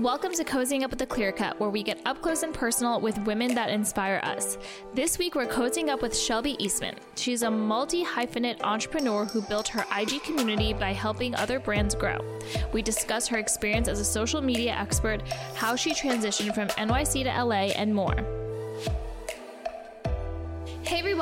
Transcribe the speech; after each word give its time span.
Welcome 0.00 0.32
to 0.32 0.44
Cozying 0.44 0.82
Up 0.82 0.88
with 0.88 0.98
the 0.98 1.04
Clear 1.04 1.30
Cut, 1.30 1.60
where 1.60 1.68
we 1.68 1.82
get 1.82 2.00
up 2.06 2.22
close 2.22 2.42
and 2.42 2.54
personal 2.54 3.02
with 3.02 3.18
women 3.26 3.54
that 3.54 3.68
inspire 3.68 4.18
us. 4.22 4.56
This 4.94 5.18
week, 5.18 5.34
we're 5.34 5.44
cozying 5.44 5.90
up 5.90 6.00
with 6.00 6.16
Shelby 6.16 6.56
Eastman. 6.58 6.94
She's 7.16 7.42
a 7.42 7.50
multi 7.50 8.02
hyphenate 8.02 8.62
entrepreneur 8.62 9.26
who 9.26 9.42
built 9.42 9.68
her 9.68 9.84
IG 9.94 10.22
community 10.22 10.72
by 10.72 10.94
helping 10.94 11.34
other 11.34 11.60
brands 11.60 11.94
grow. 11.94 12.18
We 12.72 12.80
discuss 12.80 13.28
her 13.28 13.36
experience 13.36 13.88
as 13.88 14.00
a 14.00 14.04
social 14.06 14.40
media 14.40 14.72
expert, 14.72 15.20
how 15.54 15.76
she 15.76 15.90
transitioned 15.90 16.54
from 16.54 16.68
NYC 16.68 17.24
to 17.24 17.44
LA, 17.44 17.74
and 17.76 17.94
more. 17.94 18.39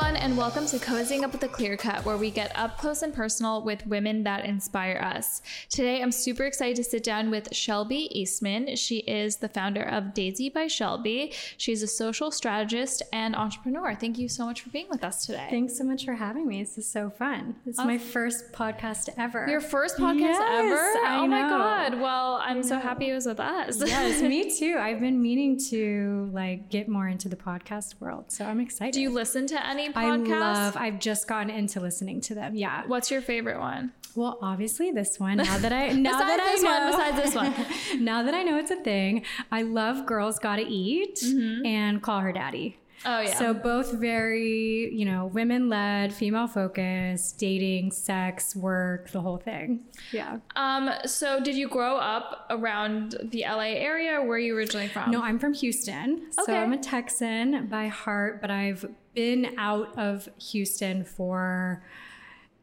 Everyone, 0.08 0.30
and 0.30 0.38
welcome 0.38 0.64
to 0.64 0.78
Cozying 0.78 1.22
Up 1.22 1.32
with 1.32 1.42
the 1.42 1.48
Clear 1.48 1.76
Cut, 1.76 2.02
where 2.06 2.16
we 2.16 2.30
get 2.30 2.50
up 2.58 2.78
close 2.78 3.02
and 3.02 3.12
personal 3.12 3.62
with 3.62 3.86
women 3.86 4.22
that 4.24 4.46
inspire 4.46 4.96
us. 5.04 5.42
Today, 5.68 6.00
I'm 6.00 6.12
super 6.12 6.44
excited 6.44 6.76
to 6.76 6.84
sit 6.84 7.04
down 7.04 7.30
with 7.30 7.54
Shelby 7.54 8.08
Eastman. 8.18 8.74
She 8.76 9.00
is 9.00 9.36
the 9.36 9.50
founder 9.50 9.82
of 9.82 10.14
Daisy 10.14 10.48
by 10.48 10.66
Shelby. 10.66 11.34
She's 11.58 11.82
a 11.82 11.86
social 11.86 12.30
strategist 12.30 13.02
and 13.12 13.36
entrepreneur. 13.36 13.94
Thank 13.94 14.16
you 14.18 14.30
so 14.30 14.46
much 14.46 14.62
for 14.62 14.70
being 14.70 14.86
with 14.88 15.04
us 15.04 15.26
today. 15.26 15.46
Thanks 15.50 15.76
so 15.76 15.84
much 15.84 16.06
for 16.06 16.14
having 16.14 16.48
me. 16.48 16.62
This 16.62 16.78
is 16.78 16.88
so 16.88 17.10
fun. 17.10 17.56
This 17.66 17.78
is 17.78 17.84
my 17.84 17.98
first 17.98 18.50
podcast 18.52 19.10
ever. 19.18 19.46
Your 19.46 19.60
first 19.60 19.98
podcast 19.98 20.20
Yes, 20.20 20.40
ever? 20.40 21.06
I 21.06 21.18
oh 21.18 21.26
my 21.26 21.42
god! 21.42 22.00
Well, 22.00 22.40
I'm 22.42 22.62
so 22.62 22.78
happy 22.78 23.10
it 23.10 23.14
was 23.14 23.26
with 23.26 23.40
us. 23.40 23.78
yes, 23.84 24.22
me 24.22 24.56
too. 24.58 24.78
I've 24.78 25.00
been 25.00 25.20
meaning 25.20 25.60
to 25.68 26.30
like 26.32 26.70
get 26.70 26.88
more 26.88 27.08
into 27.08 27.28
the 27.28 27.36
podcast 27.36 28.00
world, 28.00 28.32
so 28.32 28.46
I'm 28.46 28.58
excited. 28.60 28.94
Do 28.94 29.02
you 29.02 29.10
listen 29.10 29.46
to 29.48 29.66
any 29.66 29.90
I 29.97 29.97
podcasts? 30.04 30.28
love. 30.40 30.76
I've 30.76 30.98
just 30.98 31.28
gotten 31.28 31.50
into 31.50 31.80
listening 31.80 32.20
to 32.22 32.34
them. 32.34 32.54
Yeah. 32.54 32.82
What's 32.86 33.10
your 33.10 33.20
favorite 33.20 33.58
one? 33.58 33.92
Well, 34.14 34.38
obviously 34.42 34.90
this 34.90 35.20
one. 35.20 35.36
Now 35.36 35.58
that 35.58 35.72
I 35.72 35.88
now 35.92 36.18
that 36.18 36.40
I 36.40 36.52
this 36.52 36.62
know, 36.62 36.70
one, 36.70 36.90
besides 36.90 37.16
this 37.16 37.34
one. 37.34 38.04
now 38.04 38.22
that 38.22 38.34
I 38.34 38.42
know 38.42 38.58
it's 38.58 38.70
a 38.70 38.82
thing, 38.82 39.24
I 39.52 39.62
love 39.62 40.06
Girls 40.06 40.38
Gotta 40.38 40.64
Eat 40.66 41.20
mm-hmm. 41.22 41.64
and 41.64 42.02
Call 42.02 42.20
Her 42.20 42.32
Daddy. 42.32 42.78
Oh 43.04 43.20
yeah. 43.20 43.38
So 43.38 43.54
both 43.54 43.92
very, 43.92 44.92
you 44.92 45.04
know, 45.04 45.26
women 45.26 45.68
led, 45.68 46.12
female 46.12 46.46
focused, 46.46 47.38
dating, 47.38 47.92
sex, 47.92 48.56
work, 48.56 49.10
the 49.10 49.20
whole 49.20 49.38
thing. 49.38 49.80
Yeah. 50.12 50.38
Um, 50.56 50.90
so 51.06 51.40
did 51.40 51.56
you 51.56 51.68
grow 51.68 51.96
up 51.96 52.46
around 52.50 53.16
the 53.22 53.44
LA 53.48 53.74
area? 53.76 54.20
Where 54.20 54.36
are 54.36 54.38
you 54.38 54.56
originally 54.56 54.88
from? 54.88 55.10
No, 55.10 55.22
I'm 55.22 55.38
from 55.38 55.54
Houston. 55.54 56.28
Okay. 56.38 56.52
So 56.52 56.54
I'm 56.54 56.72
a 56.72 56.78
Texan 56.78 57.66
by 57.66 57.86
heart, 57.86 58.40
but 58.40 58.50
I've 58.50 58.84
been 59.14 59.54
out 59.58 59.96
of 59.96 60.28
Houston 60.50 61.04
for 61.04 61.82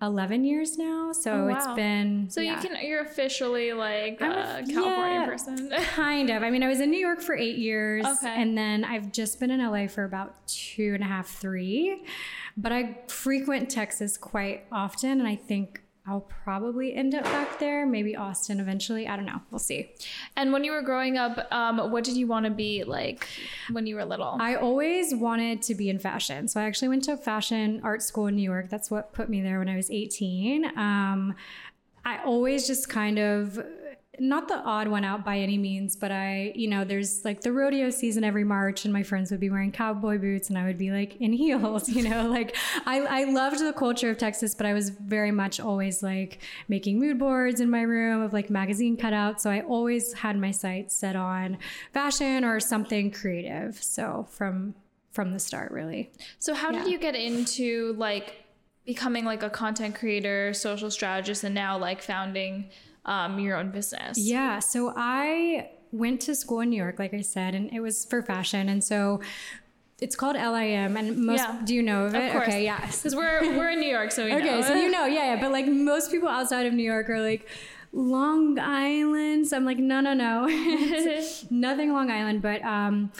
11 0.05 0.43
years 0.45 0.77
now. 0.77 1.11
So 1.11 1.31
Oh, 1.31 1.47
it's 1.47 1.65
wow. 1.65 1.75
been 1.75 2.29
So 2.29 2.41
yeah. 2.41 2.55
you 2.61 2.67
can 2.69 2.85
you're 2.85 3.01
officially 3.03 3.73
like 3.73 4.21
a 4.21 4.25
I'm 4.25 4.31
a- 4.63 4.67
California 4.71 5.19
yeah. 5.21 5.25
person. 5.25 5.69
Kind 5.95 6.29
of. 6.29 6.43
I 6.43 6.49
mean, 6.49 6.63
I 6.63 6.67
was 6.67 6.79
in 6.79 6.91
New 6.91 6.99
York 6.99 7.21
for 7.21 7.35
eight 7.35 7.57
years. 7.57 8.05
Okay. 8.05 8.41
And 8.41 8.57
then 8.57 8.83
I've 8.83 9.11
just 9.11 9.39
been 9.39 9.51
in 9.51 9.59
LA 9.59 9.87
for 9.87 10.03
about 10.03 10.47
two 10.47 10.93
and 10.93 11.03
a 11.03 11.07
half, 11.07 11.27
three. 11.27 12.03
But 12.57 12.71
I 12.71 12.99
frequent 13.07 13.69
Texas 13.69 14.17
quite 14.17 14.65
often. 14.71 15.19
And 15.19 15.27
I 15.27 15.35
think 15.35 15.81
I'll 16.07 16.27
probably 16.43 16.93
end 16.93 17.15
up 17.15 17.23
back 17.23 17.57
there, 17.57 17.85
maybe 17.85 18.15
Austin 18.15 18.59
eventually. 18.59 19.07
I 19.07 19.15
don't 19.15 19.25
know. 19.25 19.41
We'll 19.49 19.59
see. 19.59 19.89
and 20.37 20.53
when 20.53 20.63
you 20.63 20.71
were 20.71 20.83
growing 20.83 21.17
up, 21.17 21.51
um, 21.51 21.91
what 21.91 22.03
did 22.03 22.15
you 22.15 22.27
want 22.27 22.45
to 22.45 22.51
be 22.51 22.83
like 22.83 23.27
when 23.71 23.87
you 23.87 23.95
were 23.95 24.05
little? 24.05 24.37
I 24.39 24.55
always 24.55 25.15
wanted 25.15 25.63
to 25.63 25.73
be 25.73 25.89
in 25.89 25.97
fashion. 25.97 26.47
So 26.47 26.61
I 26.61 26.65
actually 26.65 26.89
went 26.89 27.05
to 27.05 27.17
fashion 27.17 27.81
art 27.83 28.03
school 28.03 28.27
in 28.27 28.35
New 28.35 28.43
York. 28.43 28.69
That's 28.69 28.91
what 28.91 29.13
put 29.13 29.29
me 29.29 29.41
there 29.41 29.57
when 29.57 29.67
I 29.67 29.75
was 29.75 29.89
18. 29.89 30.77
Um, 30.77 31.33
I 32.05 32.19
always 32.23 32.67
just 32.67 32.87
kind 32.87 33.17
of, 33.17 33.57
not 34.19 34.47
the 34.47 34.57
odd 34.57 34.87
one 34.87 35.03
out 35.03 35.25
by 35.25 35.39
any 35.39 35.57
means, 35.57 35.95
but 35.95 36.11
I, 36.11 36.51
you 36.55 36.67
know, 36.67 36.83
there's 36.83 37.25
like 37.25 37.41
the 37.41 37.51
rodeo 37.51 37.89
season 37.89 38.23
every 38.23 38.43
March, 38.43 38.85
and 38.85 38.93
my 38.93 39.03
friends 39.03 39.31
would 39.31 39.39
be 39.39 39.49
wearing 39.49 39.71
cowboy 39.71 40.17
boots, 40.17 40.49
and 40.49 40.57
I 40.57 40.65
would 40.65 40.77
be 40.77 40.91
like 40.91 41.15
in 41.17 41.33
heels, 41.45 41.89
you 41.89 42.07
know, 42.07 42.29
like 42.29 42.55
I, 42.85 43.01
I 43.01 43.23
loved 43.25 43.59
the 43.59 43.73
culture 43.73 44.09
of 44.09 44.17
Texas, 44.17 44.55
but 44.55 44.65
I 44.65 44.73
was 44.73 44.89
very 44.89 45.31
much 45.31 45.59
always 45.59 46.01
like 46.03 46.39
making 46.67 46.99
mood 46.99 47.19
boards 47.19 47.59
in 47.59 47.69
my 47.69 47.81
room 47.81 48.21
of 48.21 48.33
like 48.33 48.49
magazine 48.49 48.97
cutouts. 48.97 49.41
So 49.41 49.49
I 49.49 49.61
always 49.61 50.13
had 50.13 50.37
my 50.37 50.51
sights 50.51 50.95
set 50.95 51.15
on 51.15 51.57
fashion 51.93 52.43
or 52.43 52.59
something 52.59 53.11
creative. 53.11 53.81
So 53.81 54.27
from 54.31 54.75
from 55.11 55.31
the 55.31 55.39
start, 55.39 55.71
really. 55.71 56.11
so 56.39 56.53
how 56.53 56.71
did 56.71 56.87
you 56.87 56.99
get 56.99 57.15
into 57.15 57.93
like 57.97 58.45
becoming 58.85 59.25
like 59.25 59.43
a 59.43 59.49
content 59.49 59.95
creator, 59.95 60.53
social 60.53 60.91
strategist, 60.91 61.43
and 61.43 61.55
now 61.55 61.77
like 61.77 62.01
founding 62.01 62.69
um, 63.05 63.39
your 63.39 63.57
own 63.57 63.71
business? 63.71 64.17
Yeah. 64.17 64.59
So 64.59 64.93
I 64.95 65.69
went 65.91 66.21
to 66.21 66.35
school 66.35 66.59
in 66.61 66.69
New 66.69 66.77
York, 66.77 66.99
like 66.99 67.13
I 67.13 67.21
said, 67.21 67.55
and 67.55 67.71
it 67.73 67.79
was 67.79 68.05
for 68.05 68.21
fashion. 68.21 68.67
And 68.69 68.83
so 68.83 69.21
it's 70.01 70.15
called 70.15 70.35
LIM. 70.35 70.97
And 70.97 71.17
most, 71.25 71.39
Yeah. 71.39 71.61
do 71.65 71.73
you 71.73 71.81
know 71.83 72.05
of 72.05 72.15
it? 72.15 72.25
Of 72.27 72.31
course. 72.33 72.47
Okay. 72.49 72.63
Yeah. 72.65 72.79
Because 72.85 73.15
we're 73.15 73.57
we're 73.57 73.69
in 73.71 73.79
New 73.79 73.87
York, 73.89 74.11
so 74.11 74.25
we 74.25 74.33
Okay. 74.33 74.45
know. 74.45 74.61
So 74.61 74.73
you 74.75 74.89
know, 74.91 75.05
yeah, 75.05 75.33
yeah. 75.35 75.41
But 75.41 75.51
like 75.51 75.67
most 75.67 76.11
people 76.11 76.27
outside 76.27 76.65
of 76.65 76.73
New 76.73 76.83
York 76.83 77.09
are 77.09 77.21
like, 77.21 77.47
Long 77.93 78.59
Island. 78.59 79.47
So 79.47 79.55
I'm 79.55 79.63
like, 79.63 79.77
no, 79.77 80.01
no, 80.01 80.13
no. 80.13 80.47
Nothing 81.49 81.93
Long 81.93 82.11
Island. 82.11 82.41
But 82.41 82.61
um, 82.63 83.11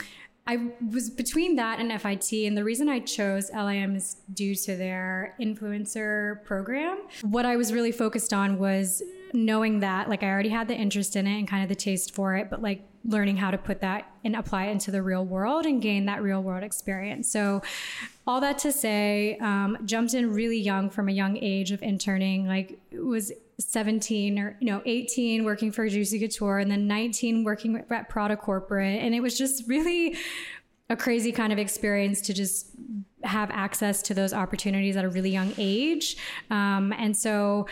I 0.46 0.68
was 0.92 1.08
between 1.08 1.56
that 1.56 1.80
and 1.80 1.90
FIT. 1.98 2.46
And 2.46 2.56
the 2.58 2.62
reason 2.64 2.86
I 2.90 2.98
chose 3.00 3.50
LIM 3.54 3.96
is 3.96 4.16
due 4.34 4.54
to 4.54 4.76
their 4.76 5.34
influencer 5.40 6.44
program. 6.44 6.98
What 7.22 7.46
I 7.46 7.56
was 7.56 7.72
really 7.72 7.90
focused 7.92 8.34
on 8.34 8.58
was 8.58 9.02
knowing 9.32 9.80
that, 9.80 10.08
like, 10.08 10.22
I 10.22 10.28
already 10.28 10.48
had 10.48 10.68
the 10.68 10.74
interest 10.74 11.16
in 11.16 11.26
it 11.26 11.38
and 11.38 11.48
kind 11.48 11.62
of 11.62 11.68
the 11.68 11.74
taste 11.74 12.14
for 12.14 12.36
it, 12.36 12.48
but 12.50 12.62
like 12.62 12.82
learning 13.04 13.36
how 13.36 13.50
to 13.50 13.58
put 13.58 13.80
that 13.80 14.10
and 14.24 14.34
apply 14.34 14.66
it 14.66 14.72
into 14.72 14.90
the 14.90 15.02
real 15.02 15.24
world 15.24 15.64
and 15.64 15.80
gain 15.80 16.06
that 16.06 16.22
real 16.22 16.42
world 16.42 16.64
experience. 16.64 17.30
So, 17.30 17.62
all 18.26 18.40
that 18.40 18.58
to 18.58 18.72
say, 18.72 19.38
um, 19.40 19.78
jumped 19.84 20.14
in 20.14 20.32
really 20.32 20.58
young 20.58 20.90
from 20.90 21.08
a 21.08 21.12
young 21.12 21.36
age 21.36 21.70
of 21.70 21.82
interning, 21.82 22.46
like, 22.46 22.78
was 22.92 23.32
17 23.58 24.38
or 24.38 24.56
you 24.60 24.66
know 24.66 24.82
18 24.84 25.44
working 25.44 25.72
for 25.72 25.88
Juicy 25.88 26.18
Couture 26.18 26.58
and 26.58 26.70
then 26.70 26.86
19 26.86 27.42
working 27.44 27.82
at 27.90 28.08
Prada 28.08 28.36
Corporate 28.36 29.00
and 29.02 29.14
it 29.14 29.20
was 29.20 29.38
just 29.38 29.66
really 29.66 30.16
a 30.90 30.96
crazy 30.96 31.32
kind 31.32 31.52
of 31.52 31.58
experience 31.58 32.20
to 32.22 32.34
just 32.34 32.70
have 33.24 33.50
access 33.50 34.02
to 34.02 34.14
those 34.14 34.32
opportunities 34.32 34.96
at 34.96 35.04
a 35.04 35.08
really 35.08 35.30
young 35.30 35.54
age 35.56 36.16
um, 36.50 36.92
and 36.98 37.16
so 37.16 37.66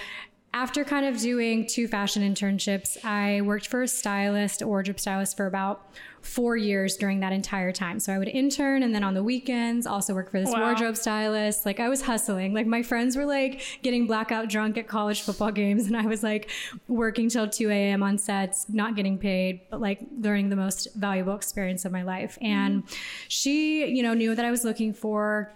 after 0.54 0.84
kind 0.84 1.04
of 1.04 1.20
doing 1.20 1.66
two 1.66 1.88
fashion 1.88 2.22
internships, 2.22 3.04
I 3.04 3.40
worked 3.40 3.66
for 3.66 3.82
a 3.82 3.88
stylist, 3.88 4.62
a 4.62 4.68
wardrobe 4.68 5.00
stylist, 5.00 5.36
for 5.36 5.46
about 5.46 5.90
four 6.22 6.56
years 6.56 6.96
during 6.96 7.18
that 7.20 7.32
entire 7.32 7.72
time. 7.72 7.98
So 7.98 8.12
I 8.12 8.18
would 8.18 8.28
intern 8.28 8.84
and 8.84 8.94
then 8.94 9.02
on 9.02 9.14
the 9.14 9.22
weekends 9.24 9.84
also 9.84 10.14
work 10.14 10.30
for 10.30 10.38
this 10.38 10.50
Wow. 10.50 10.60
wardrobe 10.60 10.96
stylist. 10.96 11.66
Like 11.66 11.80
I 11.80 11.88
was 11.88 12.02
hustling. 12.02 12.54
Like 12.54 12.68
my 12.68 12.84
friends 12.84 13.16
were 13.16 13.26
like 13.26 13.62
getting 13.82 14.06
blackout 14.06 14.48
drunk 14.48 14.78
at 14.78 14.86
college 14.86 15.22
football 15.22 15.50
games, 15.50 15.88
and 15.88 15.96
I 15.96 16.06
was 16.06 16.22
like 16.22 16.48
working 16.86 17.28
till 17.28 17.48
2 17.48 17.68
a.m. 17.70 18.04
on 18.04 18.16
sets, 18.16 18.66
not 18.68 18.94
getting 18.94 19.18
paid, 19.18 19.62
but 19.70 19.80
like 19.80 19.98
learning 20.20 20.50
the 20.50 20.56
most 20.56 20.94
valuable 20.94 21.34
experience 21.34 21.84
of 21.84 21.90
my 21.90 22.04
life. 22.04 22.36
Mm-hmm. 22.36 22.46
And 22.46 22.82
she, 23.26 23.86
you 23.86 24.04
know, 24.04 24.14
knew 24.14 24.36
that 24.36 24.44
I 24.44 24.52
was 24.52 24.64
looking 24.64 24.94
for 24.94 25.52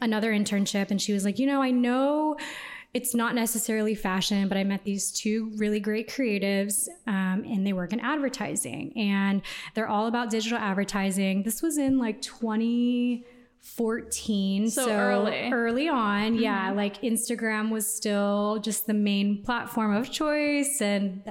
another 0.00 0.32
internship 0.32 0.90
and 0.90 1.00
she 1.00 1.12
was 1.12 1.26
like, 1.26 1.38
you 1.38 1.46
know, 1.46 1.60
I 1.60 1.70
know 1.70 2.38
it's 2.92 3.14
not 3.14 3.36
necessarily 3.36 3.94
fashion, 3.94 4.48
but 4.48 4.58
I 4.58 4.64
met 4.64 4.82
these 4.82 5.12
two 5.12 5.52
really 5.56 5.78
great 5.78 6.10
creatives 6.10 6.88
um, 7.06 7.44
and 7.46 7.64
they 7.64 7.72
work 7.72 7.92
in 7.92 8.00
advertising 8.00 8.92
and 8.96 9.42
they're 9.74 9.86
all 9.88 10.08
about 10.08 10.30
digital 10.30 10.58
advertising. 10.58 11.44
This 11.44 11.62
was 11.62 11.78
in 11.78 11.98
like 11.98 12.20
2014. 12.20 14.70
So 14.70 14.90
early. 14.90 15.52
Early 15.52 15.88
on. 15.88 16.34
Yeah. 16.34 16.72
Like 16.72 17.00
Instagram 17.02 17.70
was 17.70 17.86
still 17.86 18.58
just 18.58 18.88
the 18.88 18.94
main 18.94 19.44
platform 19.44 19.94
of 19.94 20.10
choice 20.10 20.80
and 20.80 21.22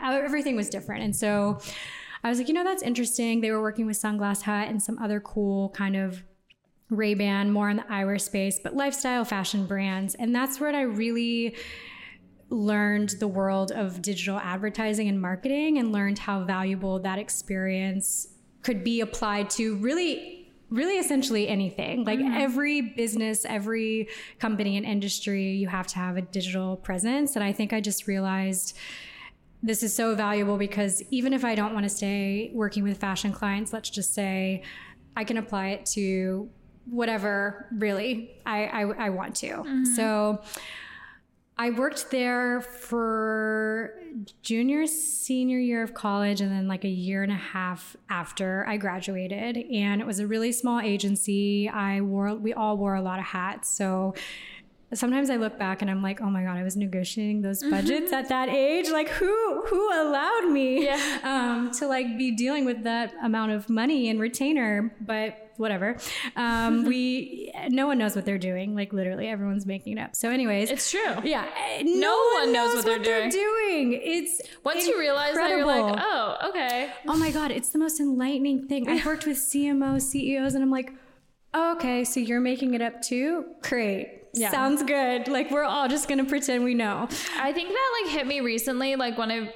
everything 0.00 0.54
was 0.54 0.70
different. 0.70 1.02
And 1.02 1.16
so 1.16 1.58
I 2.22 2.28
was 2.28 2.38
like, 2.38 2.46
you 2.46 2.54
know, 2.54 2.62
that's 2.62 2.84
interesting. 2.84 3.40
They 3.40 3.50
were 3.50 3.62
working 3.62 3.86
with 3.86 4.00
Sunglass 4.00 4.42
Hut 4.42 4.68
and 4.68 4.80
some 4.80 5.00
other 5.00 5.18
cool 5.18 5.70
kind 5.70 5.96
of 5.96 6.22
Ray 6.90 7.14
Ban, 7.14 7.50
more 7.50 7.68
in 7.68 7.78
the 7.78 7.82
eyewear 7.84 8.20
space, 8.20 8.58
but 8.62 8.74
lifestyle 8.74 9.24
fashion 9.24 9.66
brands. 9.66 10.14
And 10.14 10.34
that's 10.34 10.58
where 10.58 10.74
I 10.74 10.82
really 10.82 11.56
learned 12.50 13.10
the 13.20 13.28
world 13.28 13.72
of 13.72 14.00
digital 14.00 14.38
advertising 14.38 15.08
and 15.08 15.20
marketing 15.20 15.78
and 15.78 15.92
learned 15.92 16.18
how 16.18 16.44
valuable 16.44 16.98
that 17.00 17.18
experience 17.18 18.28
could 18.62 18.82
be 18.82 19.00
applied 19.00 19.50
to 19.50 19.76
really 19.76 20.34
really 20.70 20.98
essentially 20.98 21.48
anything. 21.48 22.04
Like 22.04 22.18
mm-hmm. 22.18 22.36
every 22.36 22.82
business 22.82 23.46
every 23.46 24.08
company 24.38 24.76
and 24.76 24.84
industry 24.84 25.52
you 25.52 25.66
have 25.68 25.86
to 25.88 25.96
have 25.96 26.16
a 26.16 26.22
digital 26.22 26.76
presence. 26.76 27.36
And 27.36 27.44
i 27.44 27.52
think 27.52 27.72
i 27.72 27.80
just 27.80 28.06
realized 28.06 28.76
this 29.62 29.82
is 29.82 29.94
so 29.94 30.14
valuable 30.14 30.56
because 30.56 31.02
even 31.10 31.32
if 31.32 31.44
I 31.44 31.54
don't 31.54 31.74
want 31.74 31.84
to 31.84 31.88
stay 31.88 32.50
working 32.54 32.84
with 32.84 32.98
fashion 32.98 33.32
clients, 33.32 33.72
let's 33.72 33.90
just 33.90 34.14
say 34.14 34.62
I 35.16 35.24
can 35.24 35.36
apply 35.36 35.70
it 35.70 35.86
to 35.94 36.48
whatever 36.90 37.66
really 37.72 38.30
I, 38.46 38.64
I, 38.64 38.80
I 39.06 39.10
want 39.10 39.36
to. 39.36 39.48
Mm-hmm. 39.48 39.84
So 39.84 40.40
I 41.60 41.70
worked 41.70 42.12
there 42.12 42.60
for 42.60 44.00
junior, 44.42 44.86
senior 44.86 45.58
year 45.58 45.82
of 45.82 45.92
college, 45.92 46.40
and 46.40 46.52
then 46.52 46.68
like 46.68 46.84
a 46.84 46.88
year 46.88 47.24
and 47.24 47.32
a 47.32 47.36
half 47.36 47.96
after 48.08 48.64
I 48.68 48.76
graduated. 48.76 49.56
And 49.56 50.00
it 50.00 50.06
was 50.06 50.20
a 50.20 50.26
really 50.26 50.52
small 50.52 50.80
agency. 50.80 51.68
I 51.68 52.00
wore, 52.00 52.34
we 52.34 52.54
all 52.54 52.76
wore 52.76 52.94
a 52.94 53.02
lot 53.02 53.18
of 53.18 53.24
hats. 53.24 53.68
So 53.68 54.14
sometimes 54.94 55.30
I 55.30 55.36
look 55.36 55.58
back 55.58 55.82
and 55.82 55.90
I'm 55.90 56.02
like, 56.02 56.20
oh 56.20 56.30
my 56.30 56.42
god, 56.44 56.56
I 56.56 56.62
was 56.62 56.76
negotiating 56.76 57.42
those 57.42 57.62
budgets 57.62 58.12
at 58.12 58.28
that 58.30 58.48
age. 58.48 58.88
Like, 58.90 59.08
who 59.08 59.64
who 59.66 59.92
allowed 59.92 60.50
me 60.50 60.84
Yeah. 60.84 61.18
um, 61.24 61.70
to 61.72 61.86
like 61.86 62.16
be 62.16 62.30
dealing 62.30 62.64
with 62.64 62.84
that 62.84 63.12
amount 63.22 63.52
of 63.52 63.68
money 63.68 64.08
and 64.08 64.18
retainer? 64.20 64.94
But 65.00 65.44
whatever. 65.58 65.96
Um, 66.36 66.84
we 66.86 67.52
no 67.68 67.86
one 67.86 67.98
knows 67.98 68.14
what 68.16 68.24
they're 68.24 68.38
doing. 68.38 68.74
Like 68.74 68.92
literally, 68.92 69.28
everyone's 69.28 69.66
making 69.66 69.98
it 69.98 70.00
up. 70.00 70.14
So, 70.16 70.30
anyways, 70.30 70.70
It's 70.70 70.90
true. 70.90 71.16
yeah, 71.24 71.46
eh, 71.56 71.82
no, 71.84 72.16
one 72.40 72.52
knows 72.52 72.76
what 72.76 72.84
they're 72.84 72.98
doing. 72.98 73.28
they're, 73.28 73.30
doing. 73.30 74.00
It's 74.02 74.40
Once 74.64 74.86
you 74.86 74.98
realize 74.98 75.34
that, 75.34 75.50
you're 75.50 75.66
like, 75.66 75.96
oh, 76.00 76.48
okay. 76.50 76.90
Oh 77.06 77.16
my 77.16 77.30
God, 77.30 77.50
it's 77.50 77.70
the 77.70 77.78
most 77.78 78.00
enlightening 78.00 78.68
thing. 78.68 78.88
I've 78.88 79.04
worked 79.04 79.26
with 79.26 79.36
CMOs, 79.36 80.02
CEOs, 80.02 80.54
and 80.54 80.62
I'm 80.62 80.70
like, 80.70 80.92
okay, 81.54 82.04
so 82.04 82.20
you're 82.20 82.40
making 82.40 82.74
it 82.74 82.80
up 82.80 83.02
too? 83.02 83.44
Great. 83.62 84.14
Yeah. 84.34 84.50
Sounds 84.50 84.82
good. 84.82 85.28
Like, 85.28 85.50
we're 85.50 85.64
all 85.64 85.88
just 85.88 86.08
to 86.08 86.24
pretend 86.24 86.64
we 86.64 86.74
know. 86.74 87.08
I 87.38 87.52
think 87.52 87.68
that 87.70 88.00
like 88.04 88.12
hit 88.12 88.26
me 88.26 88.40
recently, 88.40 88.96
like 88.96 89.16
when 89.18 89.30
I, 89.30 89.52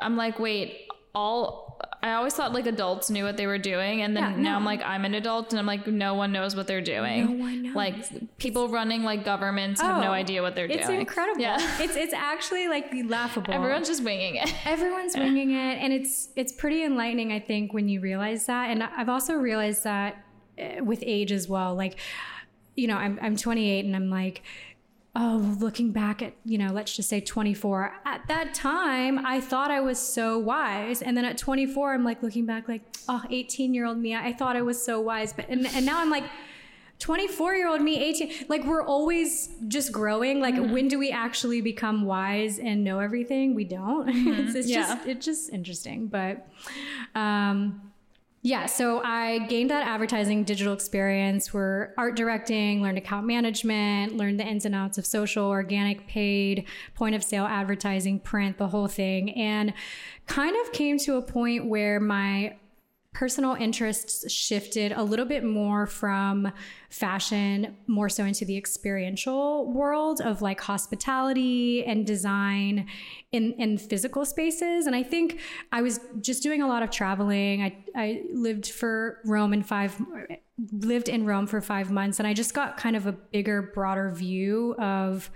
I'm 0.00 0.16
like, 0.16 0.38
wait, 0.38 0.86
all. 1.14 1.66
I 2.00 2.12
always 2.12 2.32
thought 2.34 2.52
like 2.52 2.66
adults 2.66 3.10
knew 3.10 3.24
what 3.24 3.36
they 3.36 3.46
were 3.48 3.58
doing, 3.58 4.02
and 4.02 4.16
then 4.16 4.22
Yeah, 4.22 4.36
now 4.36 4.50
no. 4.52 4.56
I'm 4.56 4.64
like, 4.64 4.82
I'm 4.84 5.04
an 5.04 5.14
adult, 5.14 5.52
and 5.52 5.58
I'm 5.58 5.66
like, 5.66 5.86
no 5.88 6.14
one 6.14 6.30
knows 6.30 6.54
what 6.54 6.68
they're 6.68 6.80
doing. 6.80 7.26
No 7.38 7.44
one 7.44 7.62
knows. 7.62 7.74
Like 7.74 8.38
people 8.38 8.68
running 8.68 9.02
like 9.02 9.24
governments 9.24 9.80
have 9.80 10.00
no 10.00 10.10
Oh, 10.10 10.12
idea 10.12 10.40
what 10.42 10.54
they're 10.54 10.66
It's 10.66 10.86
doing. 10.86 11.00
It's 11.00 11.10
incredible. 11.10 11.40
Yeah. 11.40 11.58
It's, 11.80 11.96
it's 11.96 12.12
actually 12.14 12.68
like 12.68 12.92
laughable. 13.06 13.52
Everyone's 13.52 13.88
just 13.88 14.04
winging 14.04 14.36
it. 14.36 14.52
everyone's 14.66 15.16
winging 15.16 15.50
it 15.52 15.78
and 15.78 15.92
it's 15.92 16.28
it's 16.36 16.52
pretty 16.52 16.84
enlightening 16.84 17.32
i 17.32 17.40
think 17.40 17.72
when 17.72 17.88
you 17.88 18.00
realize 18.00 18.46
that 18.46 18.70
and 18.70 18.82
i've 18.82 19.08
also 19.08 19.34
realized 19.34 19.82
that 19.84 20.24
uh, 20.60 20.82
with 20.84 21.02
age 21.06 21.32
as 21.32 21.48
well 21.48 21.74
like 21.74 21.98
you 22.78 22.86
know 22.88 22.96
i'm, 22.96 23.18
I'm 23.20 23.36
28 23.36 23.84
and 23.84 23.94
i'm 23.96 24.08
like 24.10 24.42
oh 25.16 25.56
looking 25.58 25.90
back 25.90 26.22
at 26.22 26.32
you 26.44 26.58
know 26.58 26.70
let's 26.72 26.94
just 26.94 27.08
say 27.08 27.20
24 27.20 27.92
at 28.04 28.20
that 28.28 28.54
time 28.54 29.24
i 29.26 29.40
thought 29.40 29.70
i 29.70 29.80
was 29.80 29.98
so 29.98 30.38
wise. 30.38 31.02
And 31.02 31.16
then 31.16 31.24
at 31.24 31.36
24 31.38 31.94
i'm 31.94 32.04
like 32.04 32.22
looking 32.22 32.46
back 32.46 32.68
like 32.68 32.82
oh 33.08 33.22
18 33.28 33.74
year 33.74 33.84
old 33.86 33.98
me 33.98 34.14
i 34.14 34.32
thought 34.32 34.54
i 34.56 34.62
was 34.62 34.78
so 34.84 35.00
wise. 35.00 35.32
But 35.32 35.48
and, 35.48 35.66
and 35.66 35.84
now 35.84 35.98
i'm 36.00 36.10
like 36.10 36.24
24 37.00 37.54
year 37.54 37.68
old 37.68 37.80
me 37.80 37.94
18 38.02 38.46
like 38.48 38.64
we're 38.64 38.82
always 38.84 39.50
just 39.68 39.92
growing. 39.92 40.40
Like 40.40 40.54
Mm-hmm. 40.56 40.72
when 40.72 40.88
do 40.88 40.98
we 40.98 41.10
actually 41.12 41.60
become 41.60 42.04
wise 42.04 42.58
and 42.58 42.82
know 42.84 42.98
everything? 42.98 43.54
We 43.54 43.64
don't. 43.64 44.08
It's, 44.40 44.54
it's 44.54 44.68
Mm-hmm. 44.68 44.78
Yeah. 44.80 44.94
just 44.94 45.06
it's 45.06 45.24
just 45.30 45.50
interesting. 45.50 46.08
But 46.08 46.48
um 47.14 47.58
yeah, 48.48 48.64
so 48.64 49.02
I 49.04 49.40
gained 49.40 49.68
that 49.68 49.86
advertising 49.86 50.42
digital 50.42 50.72
experience 50.72 51.52
where 51.52 51.92
art 51.98 52.16
directing, 52.16 52.82
learned 52.82 52.96
account 52.96 53.26
management, 53.26 54.16
learned 54.16 54.40
the 54.40 54.44
ins 54.44 54.64
and 54.64 54.74
outs 54.74 54.96
of 54.96 55.04
social, 55.04 55.44
organic, 55.44 56.06
paid, 56.06 56.66
point 56.94 57.14
of 57.14 57.22
sale 57.22 57.44
advertising, 57.44 58.20
print, 58.20 58.56
the 58.56 58.68
whole 58.68 58.88
thing, 58.88 59.36
and 59.36 59.74
kind 60.26 60.56
of 60.64 60.72
came 60.72 60.96
to 60.96 61.16
a 61.16 61.22
point 61.22 61.66
where 61.66 62.00
my 62.00 62.56
personal 63.14 63.54
interests 63.54 64.30
shifted 64.30 64.92
a 64.92 65.02
little 65.02 65.24
bit 65.24 65.42
more 65.42 65.86
from 65.86 66.52
fashion 66.90 67.74
more 67.86 68.08
so 68.08 68.24
into 68.24 68.44
the 68.44 68.56
experiential 68.56 69.72
world 69.72 70.20
of 70.20 70.42
like 70.42 70.60
hospitality 70.60 71.84
and 71.84 72.06
design 72.06 72.86
in 73.32 73.52
in 73.54 73.78
physical 73.78 74.24
spaces. 74.24 74.86
And 74.86 74.94
i 74.94 75.02
think 75.02 75.40
i 75.72 75.80
was 75.80 76.00
just 76.20 76.42
doing 76.42 76.62
a 76.62 76.68
lot 76.68 76.82
of 76.82 76.90
traveling. 76.90 77.62
I 77.62 77.76
i 77.96 78.22
lived 78.32 78.68
for 78.68 79.18
rome 79.24 79.52
in 79.52 79.62
five 79.62 80.00
lived 80.72 81.08
in 81.08 81.24
rome 81.24 81.46
for 81.46 81.60
5 81.60 81.90
months 81.90 82.18
and 82.18 82.26
i 82.26 82.34
just 82.34 82.52
got 82.52 82.76
kind 82.76 82.96
of 82.96 83.06
a 83.06 83.12
bigger 83.12 83.62
broader 83.62 84.10
view 84.10 84.74
of 84.78 85.30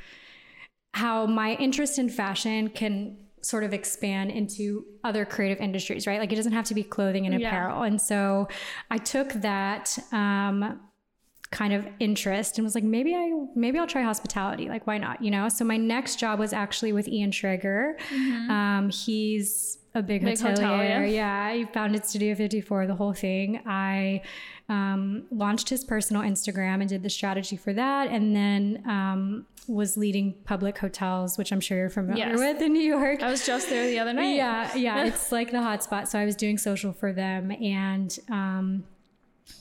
how 0.94 1.26
my 1.26 1.54
interest 1.54 1.98
in 1.98 2.08
fashion 2.08 2.68
can 2.68 3.16
sort 3.42 3.64
of 3.64 3.72
expand 3.74 4.30
into 4.30 4.84
other 5.04 5.24
creative 5.24 5.58
industries, 5.58 6.06
right? 6.06 6.20
Like 6.20 6.32
it 6.32 6.36
doesn't 6.36 6.52
have 6.52 6.64
to 6.66 6.74
be 6.74 6.82
clothing 6.84 7.26
and 7.26 7.40
Yeah. 7.40 7.48
apparel. 7.48 7.82
And 7.82 8.00
so 8.00 8.48
I 8.90 8.98
took 8.98 9.32
that 9.34 9.98
um, 10.12 10.80
kind 11.50 11.72
of 11.74 11.86
interest 11.98 12.56
and 12.58 12.64
was 12.64 12.74
like, 12.74 12.84
maybe 12.84 13.14
I 13.14 13.30
maybe 13.54 13.78
I'll 13.78 13.86
try 13.86 14.02
hospitality. 14.02 14.68
Like 14.68 14.86
why 14.86 14.98
not? 14.98 15.22
You 15.22 15.30
know. 15.30 15.48
So 15.48 15.64
my 15.64 15.76
next 15.76 16.18
job 16.20 16.38
was 16.38 16.52
actually 16.52 16.92
with 16.92 17.08
Ian 17.08 17.30
Schrager. 17.32 17.94
Um, 18.48 18.90
he's 18.90 19.78
a 19.94 20.02
big, 20.02 20.24
Big 20.24 20.38
hotelier. 20.38 20.48
hotel, 20.96 21.04
yeah, 21.06 21.52
he 21.52 21.64
founded 21.66 22.06
Studio 22.06 22.34
54, 22.34 22.86
the 22.86 22.94
whole 22.94 23.12
thing. 23.12 23.60
I 23.66 24.22
um, 24.72 25.24
launched 25.30 25.68
his 25.68 25.82
personal 25.84 26.22
Instagram 26.22 26.76
and 26.80 26.88
did 26.88 27.02
the 27.02 27.10
strategy 27.10 27.56
for 27.56 27.72
that, 27.74 28.04
and 28.08 28.34
then 28.34 28.82
um, 28.86 29.46
was 29.68 29.96
leading 29.96 30.34
public 30.44 30.78
hotels, 30.78 31.36
which 31.38 31.50
I'm 31.52 31.60
sure 31.60 31.76
you're 31.78 31.90
familiar 31.90 32.26
Yes. 32.30 32.38
with 32.38 32.62
in 32.62 32.72
New 32.72 32.80
York. 32.96 33.22
I 33.22 33.30
was 33.30 33.44
just 33.46 33.68
there 33.68 33.86
the 33.86 33.98
other 33.98 34.12
night. 34.12 34.36
Yeah, 34.36 34.74
yeah, 34.76 35.04
it's 35.08 35.30
like 35.30 35.50
the 35.50 35.58
hotspot. 35.68 36.08
So 36.08 36.18
I 36.18 36.24
was 36.24 36.36
doing 36.36 36.58
social 36.58 36.92
for 36.92 37.12
them 37.12 37.50
and 37.52 38.10
um, 38.30 38.84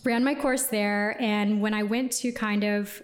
ran 0.04 0.24
my 0.24 0.36
course 0.36 0.66
there. 0.68 1.16
And 1.22 1.62
when 1.62 1.74
I 1.74 1.84
went 1.84 2.12
to 2.24 2.32
kind 2.32 2.64
of 2.64 3.02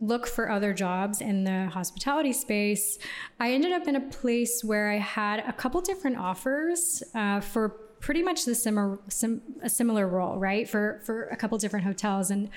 look 0.00 0.26
for 0.28 0.48
other 0.50 0.72
jobs 0.72 1.20
in 1.20 1.42
the 1.44 1.66
hospitality 1.72 2.32
space, 2.32 2.98
I 3.40 3.52
ended 3.52 3.72
up 3.72 3.86
in 3.88 3.96
a 3.96 4.00
place 4.00 4.62
where 4.64 4.90
I 4.90 4.98
had 4.98 5.40
a 5.40 5.52
couple 5.52 5.80
different 5.80 6.16
offers 6.18 7.02
uh, 7.14 7.40
for 7.40 7.76
pretty 8.00 8.22
much 8.22 8.44
the 8.44 8.54
similar 8.54 8.98
sim- 9.08 9.42
a 9.62 9.68
similar 9.68 10.08
role, 10.08 10.38
right? 10.38 10.68
For 10.68 11.00
for 11.04 11.24
a 11.26 11.36
couple 11.36 11.58
different 11.58 11.84
hotels 11.84 12.30
and 12.30 12.50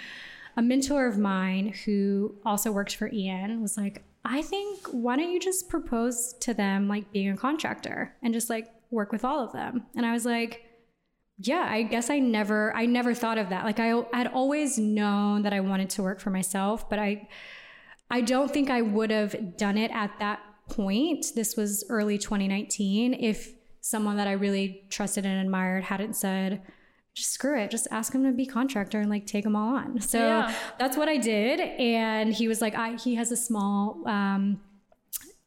a 0.58 0.62
mentor 0.62 1.08
of 1.08 1.18
mine 1.18 1.74
who 1.86 2.36
also 2.46 2.72
worked 2.72 2.96
for 2.96 3.10
Ian 3.12 3.62
was 3.62 3.78
like, 3.78 4.04
I 4.26 4.42
think 4.42 4.88
why 4.88 5.16
don't 5.16 5.32
you 5.32 5.40
just 5.40 5.70
propose 5.70 6.34
to 6.42 6.54
them 6.54 6.88
like 6.88 7.12
being 7.12 7.30
a 7.30 7.38
contractor 7.38 8.16
and 8.22 8.34
just 8.34 8.50
like 8.50 8.68
work 8.90 9.12
with 9.12 9.24
all 9.24 9.44
of 9.44 9.54
them? 9.54 9.86
And 9.96 10.06
I 10.06 10.12
was 10.12 10.26
like, 10.26 10.64
yeah, 11.38 11.68
I 11.70 11.84
guess 11.84 12.10
I 12.10 12.20
never 12.20 12.76
I 12.76 12.86
never 12.86 13.14
thought 13.14 13.38
of 13.38 13.50
that. 13.50 13.66
Like 13.66 13.80
I 13.80 14.04
had 14.14 14.28
always 14.28 14.78
known 14.78 15.42
that 15.44 15.54
I 15.54 15.60
wanted 15.62 15.90
to 15.92 16.04
work 16.04 16.20
for 16.20 16.30
myself, 16.30 16.90
but 16.90 17.00
I 17.00 17.28
I 18.10 18.22
don't 18.22 18.52
think 18.52 18.70
I 18.70 18.82
would 18.82 19.10
have 19.10 19.58
done 19.58 19.78
it 19.78 19.90
at 19.92 20.12
that 20.20 20.42
point. 20.70 21.28
This 21.34 21.56
was 21.56 21.84
early 21.90 22.18
2019 22.18 23.14
if 23.14 23.54
someone 23.82 24.16
that 24.18 24.28
I 24.28 24.34
really 24.34 24.86
trusted 24.90 25.26
and 25.26 25.42
admired 25.46 25.84
hadn't 25.86 26.16
said 26.16 26.62
just 27.14 27.32
screw 27.32 27.60
it, 27.60 27.70
just 27.70 27.88
ask 27.92 28.14
him 28.16 28.24
to 28.24 28.32
be 28.32 28.46
contractor 28.46 29.02
and 29.02 29.10
like 29.10 29.26
take 29.26 29.44
them 29.44 29.54
all 29.56 29.76
on. 29.76 30.00
So 30.00 30.18
Yeah. 30.20 30.56
that's 30.80 30.96
what 30.96 31.10
I 31.10 31.18
did. 31.18 31.60
And 31.60 32.34
he 32.34 32.48
was 32.48 32.62
like 32.62 32.74
I 32.76 32.96
he 32.96 33.16
has 33.16 33.32
a 33.34 33.36
small 33.38 34.02
um 34.08 34.62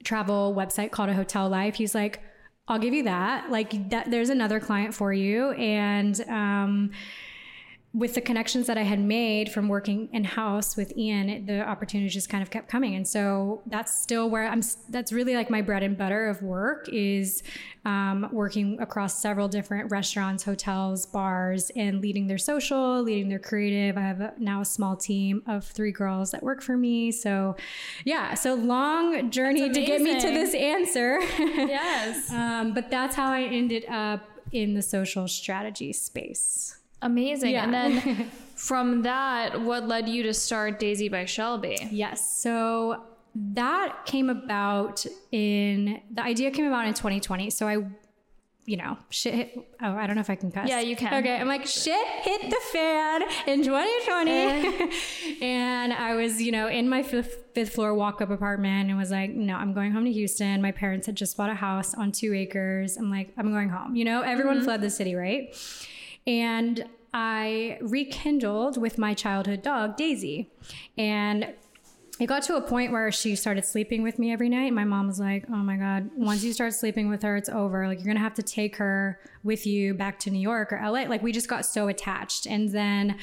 travel 0.03 0.55
website 0.55 0.91
called 0.91 1.09
a 1.09 1.15
hotel 1.15 1.49
life. 1.49 1.77
He's 1.77 1.95
like 1.95 2.21
i'll 2.69 2.79
give 2.79 2.93
you 2.95 3.05
that. 3.05 3.51
Like 3.51 3.91
that 3.91 4.11
there's 4.11 4.29
another 4.31 4.61
client 4.61 4.95
for 4.95 5.13
you. 5.13 5.53
And 5.53 6.21
um 6.29 6.91
with 7.95 8.15
the 8.15 8.21
connections 8.21 8.67
that 8.67 8.77
I 8.77 8.83
had 8.83 8.99
made 8.99 9.53
from 9.53 9.69
working 9.69 10.09
in 10.13 10.25
house 10.25 10.77
with 10.77 10.93
Ian, 10.99 11.29
it- 11.29 11.47
the 11.47 11.61
opportunities 11.61 12.13
just 12.13 12.29
kind 12.29 12.43
of 12.43 12.51
kept 12.51 12.69
coming, 12.69 12.97
and 12.97 13.07
so 13.07 13.63
that's 13.67 14.03
still 14.03 14.29
where 14.29 14.47
I'm. 14.49 14.63
That's 14.91 15.13
really 15.13 15.37
like 15.37 15.49
my 15.49 15.63
bread 15.63 15.85
and 15.85 15.97
butter 15.97 16.27
of 16.29 16.43
work 16.43 16.89
is 16.93 17.45
um, 17.85 18.29
working 18.33 18.81
across 18.81 19.21
several 19.23 19.47
different 19.47 19.91
restaurants, 19.93 20.43
hotels, 20.43 21.07
bars, 21.07 21.71
and 21.77 22.01
leading 22.01 22.27
their 22.27 22.39
social, 22.39 23.01
leading 23.03 23.29
their 23.29 23.39
creative. 23.39 23.97
I 23.97 24.01
have 24.01 24.21
a, 24.21 24.35
now 24.39 24.61
a 24.63 24.65
small 24.65 24.97
team 24.97 25.43
of 25.47 25.65
three 25.65 25.93
girls 25.93 26.33
that 26.33 26.43
work 26.43 26.63
for 26.63 26.77
me. 26.77 27.13
So, 27.13 27.55
yeah, 28.05 28.35
so 28.35 28.55
long 28.55 29.31
journey 29.31 29.69
to 29.71 29.81
get 29.85 30.01
me 30.03 30.19
to 30.21 30.27
this 30.29 30.55
answer. 30.55 31.21
Yes. 31.75 32.31
um, 32.33 32.73
but 32.75 32.91
that's 32.91 33.15
how 33.17 33.31
I 33.31 33.43
ended 33.43 33.85
up 33.89 34.29
in 34.51 34.75
the 34.75 34.83
social 34.83 35.29
strategy 35.29 35.93
space. 35.93 36.79
Amazing. 37.05 37.53
Yeah. 37.53 37.65
And 37.65 37.75
then 37.75 38.31
from 38.57 39.03
that, 39.03 39.61
what 39.61 39.87
led 39.87 40.09
you 40.09 40.23
to 40.25 40.35
start 40.35 40.81
Daisy 40.81 41.09
by 41.09 41.27
Shelby? 41.27 41.77
Yes. 41.93 42.43
So 42.43 43.05
that 43.35 44.07
came 44.07 44.31
about 44.31 45.05
in 45.31 46.01
the 46.11 46.23
idea 46.23 46.51
came 46.51 46.67
about 46.67 46.87
in 46.87 46.95
2020. 46.95 47.51
So 47.51 47.69
I, 47.69 47.85
you 48.65 48.79
know, 48.79 48.97
shit 49.11 49.35
hit. 49.35 49.59
Oh, 49.83 49.95
I 49.95 50.07
don't 50.07 50.17
know 50.17 50.23
if 50.23 50.31
I 50.31 50.37
can 50.37 50.51
cuss. 50.51 50.67
Yeah, 50.67 50.81
you 50.81 50.97
can. 50.97 51.13
Okay. 51.13 51.37
I'm 51.37 51.47
like, 51.47 51.67
shit 51.67 52.07
hit 52.23 52.49
the 52.49 52.61
fan 52.73 53.23
in 53.49 53.63
2020. 53.63 54.47
Uh-huh. 54.47 54.87
and 55.45 55.93
I 55.93 56.15
was, 56.15 56.41
you 56.41 56.53
know, 56.53 56.69
in 56.69 56.89
my 56.89 57.03
fifth, 57.03 57.45
fifth 57.55 57.75
floor 57.75 57.93
walk 57.93 58.23
up 58.23 58.31
apartment 58.31 58.89
and 58.89 58.97
was 58.97 59.11
like, 59.11 59.31
no, 59.31 59.57
I'm 59.57 59.75
going 59.75 59.93
home 59.93 60.07
to 60.07 60.13
Houston. 60.13 60.63
My 60.63 60.73
parents 60.73 61.07
had 61.07 61.17
just 61.17 61.37
bought 61.37 61.51
a 61.51 61.55
house 61.55 61.93
on 61.93 62.13
two 62.13 62.33
acres. 62.33 62.97
I'm 62.97 63.11
like, 63.11 63.31
I'm 63.37 63.53
going 63.53 63.69
home. 63.69 63.95
You 63.95 64.07
know, 64.07 64.23
everyone 64.23 64.57
mm-hmm. 64.57 64.65
fled 64.65 64.81
the 64.81 64.91
city, 64.91 65.15
right? 65.15 65.55
And 66.27 66.85
I 67.13 67.79
rekindled 67.81 68.77
with 68.77 68.99
my 68.99 69.15
childhood 69.15 69.63
dog, 69.63 69.97
Daisy. 69.97 70.51
And 70.99 71.55
it 72.21 72.27
got 72.27 72.43
to 72.45 72.57
a 72.57 72.61
point 72.61 72.93
where 72.93 73.11
she 73.11 73.35
started 73.35 73.65
sleeping 73.65 74.03
with 74.03 74.19
me 74.19 74.33
every 74.33 74.49
night. 74.49 74.73
My 74.73 74.85
mom 74.85 75.09
was 75.09 75.19
like, 75.19 75.45
"Oh 75.51 75.57
my 75.57 75.77
god, 75.77 76.11
once 76.17 76.45
you 76.45 76.53
start 76.53 76.73
sleeping 76.75 77.09
with 77.09 77.23
her, 77.23 77.37
it's 77.37 77.49
over. 77.49 77.89
Like 77.89 77.99
you're 77.99 78.07
gonna 78.07 78.21
have 78.21 78.35
to 78.35 78.43
take 78.43 78.77
her 78.77 79.21
with 79.43 79.67
you 79.67 79.95
back 79.95 80.19
to 80.21 80.31
New 80.31 80.41
York 80.41 80.73
or 80.73 80.81
LA." 80.81 81.09
Like 81.09 81.23
we 81.23 81.33
just 81.33 81.49
got 81.49 81.67
so 81.67 81.89
attached, 81.89 82.47
and 82.47 82.71
then. 82.71 83.17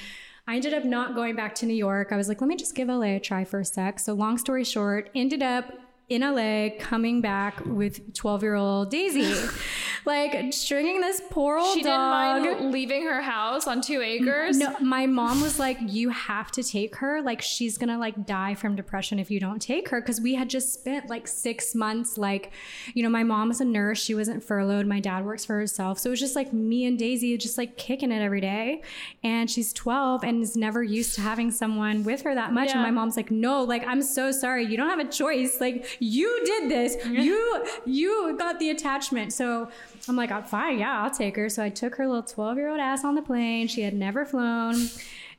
I 0.48 0.56
ended 0.56 0.74
up 0.74 0.84
not 0.84 1.14
going 1.14 1.36
back 1.36 1.54
to 1.56 1.68
New 1.68 1.76
York. 1.76 2.12
I 2.12 2.18
was 2.18 2.28
like, 2.28 2.42
let 2.42 2.48
me 2.48 2.56
just 2.56 2.74
give 2.74 2.88
LA 2.88 3.16
a 3.16 3.20
try 3.20 3.46
for 3.46 3.60
a 3.60 3.64
sec. 3.64 4.00
So, 4.00 4.14
long 4.14 4.40
story 4.40 4.64
short, 4.64 5.12
ended 5.14 5.44
up 5.44 5.72
in 6.12 6.22
LA 6.24 6.76
coming 6.78 7.22
back 7.22 7.66
with 7.66 8.14
12 8.14 8.44
year 8.44 8.56
old 8.56 8.92
Daisy. 8.92 9.34
like 10.06 10.52
stringing 10.52 11.00
this 11.00 11.22
poor 11.30 11.58
old 11.58 11.74
she 11.74 11.84
dog. 11.84 12.44
didn't 12.44 12.60
mind 12.60 12.74
leaving 12.74 13.04
her 13.06 13.22
house 13.22 13.66
on 13.66 13.80
two 13.80 14.02
acres. 14.02 14.58
No, 14.58 14.76
my 14.82 15.06
mom 15.06 15.40
was 15.42 15.58
like, 15.58 15.78
"You 15.82 16.10
have 16.10 16.52
to 16.52 16.64
take 16.64 16.98
her. 16.98 17.22
Like, 17.22 17.42
she's 17.42 17.78
gonna 17.78 17.98
like 17.98 18.26
die 18.26 18.56
from 18.56 18.76
depression 18.76 19.20
if 19.20 19.32
you 19.32 19.40
don't 19.40 19.62
take 19.62 19.88
her." 19.88 20.02
Because 20.02 20.20
we 20.20 20.36
had 20.36 20.50
just 20.50 20.74
spent 20.74 21.10
like 21.10 21.30
six 21.30 21.74
months. 21.74 22.18
Like, 22.18 22.52
you 22.94 23.04
know, 23.04 23.10
my 23.10 23.24
mom 23.24 23.48
was 23.48 23.62
a 23.62 23.66
nurse; 23.66 24.04
she 24.04 24.14
wasn't 24.14 24.44
furloughed. 24.44 24.88
My 24.88 25.00
dad 25.00 25.24
works 25.26 25.46
for 25.46 25.56
herself, 25.56 26.00
so 26.00 26.10
it 26.10 26.12
was 26.12 26.20
just 26.20 26.36
like 26.36 26.52
me 26.52 26.86
and 26.86 27.00
Daisy, 27.00 27.38
just 27.38 27.58
like 27.58 27.78
kicking 27.78 28.12
it 28.12 28.22
every 28.22 28.42
day. 28.42 28.82
And 29.24 29.50
she's 29.50 29.72
twelve 29.72 30.26
and 30.26 30.44
is 30.44 30.58
never 30.58 30.84
used 30.84 31.16
to 31.16 31.22
having 31.22 31.52
someone 31.52 32.04
with 32.04 32.24
her 32.24 32.36
that 32.36 32.52
much. 32.52 32.70
Yeah. 32.70 32.74
And 32.74 32.84
my 32.84 32.92
mom's 32.92 33.16
like, 33.16 33.32
"No, 33.32 33.64
like 33.64 33.88
I'm 33.88 34.02
so 34.02 34.32
sorry. 34.34 34.66
You 34.66 34.76
don't 34.76 34.90
have 34.90 35.00
a 35.00 35.10
choice. 35.10 35.62
Like, 35.62 35.98
you 36.02 36.44
did 36.46 36.70
this. 36.70 36.98
You 37.06 37.66
you 37.86 38.36
got 38.38 38.60
the 38.60 38.70
attachment." 38.70 39.32
So. 39.32 39.70
I'm 40.10 40.16
like, 40.16 40.32
I'm 40.32 40.44
fine. 40.44 40.80
Yeah, 40.80 41.04
I'll 41.04 41.12
take 41.12 41.36
her. 41.36 41.48
So 41.48 41.64
I 41.64 41.70
took 41.70 41.96
her 41.96 42.08
little 42.08 42.24
12 42.24 42.58
year 42.58 42.70
old 42.70 42.80
ass 42.80 43.06
on 43.06 43.14
the 43.14 43.22
plane. 43.22 43.68
She 43.68 43.82
had 43.82 43.94
never 43.94 44.26
flown. 44.26 44.90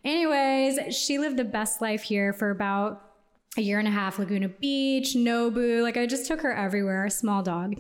Anyways, 0.05 0.97
she 0.97 1.19
lived 1.19 1.37
the 1.37 1.45
best 1.45 1.81
life 1.81 2.03
here 2.03 2.33
for 2.33 2.51
about 2.51 3.12
a 3.59 3.61
year 3.61 3.79
and 3.79 3.87
a 3.87 3.91
half 3.91 4.19
laguna 4.19 4.49
beach 4.49 5.15
nobu 5.15 5.83
like 5.83 5.99
i 5.99 6.07
just 6.07 6.27
took 6.27 6.41
her 6.41 6.55
everywhere 6.55 7.05
a 7.05 7.11
small 7.11 7.43
dog. 7.43 7.75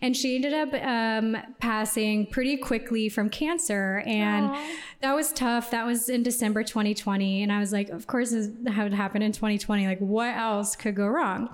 And 0.00 0.16
she 0.16 0.36
ended 0.36 0.54
up 0.54 0.74
um, 0.74 1.36
passing 1.58 2.26
pretty 2.26 2.56
quickly 2.56 3.08
from 3.08 3.28
cancer. 3.28 4.02
And 4.06 4.46
Aw. 4.46 4.70
that 5.00 5.14
was 5.14 5.32
tough. 5.32 5.70
That 5.70 5.86
was 5.86 6.08
in 6.08 6.22
december 6.22 6.62
2020 6.62 7.42
and 7.42 7.52
i 7.52 7.58
was 7.58 7.72
like 7.72 7.88
of 7.88 8.06
course 8.06 8.30
this 8.30 8.48
would 8.48 8.92
happen 8.92 9.22
in 9.22 9.32
2020 9.32 9.86
like 9.86 9.98
what 9.98 10.36
else 10.36 10.76
could 10.76 10.94
go 10.94 11.06
wrong? 11.06 11.48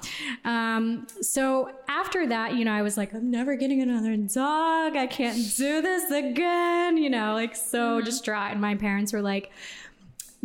Um, 0.44 1.06
so 1.20 1.70
after 1.88 2.26
that 2.26 2.54
you 2.54 2.64
know 2.64 2.72
i 2.72 2.82
was 2.82 2.96
like 2.96 3.14
i'm 3.14 3.30
never 3.30 3.56
getting 3.56 3.80
another 3.80 4.16
dog. 4.16 4.96
I 4.96 5.06
can't 5.06 5.38
do 5.56 5.80
this 5.80 6.10
again 6.10 6.96
you 6.96 7.10
know 7.10 7.34
like 7.34 7.56
so 7.56 8.00
distraught. 8.00 8.52
And 8.52 8.60
my 8.60 8.74
parents 8.74 9.12
were 9.12 9.22
like 9.22 9.50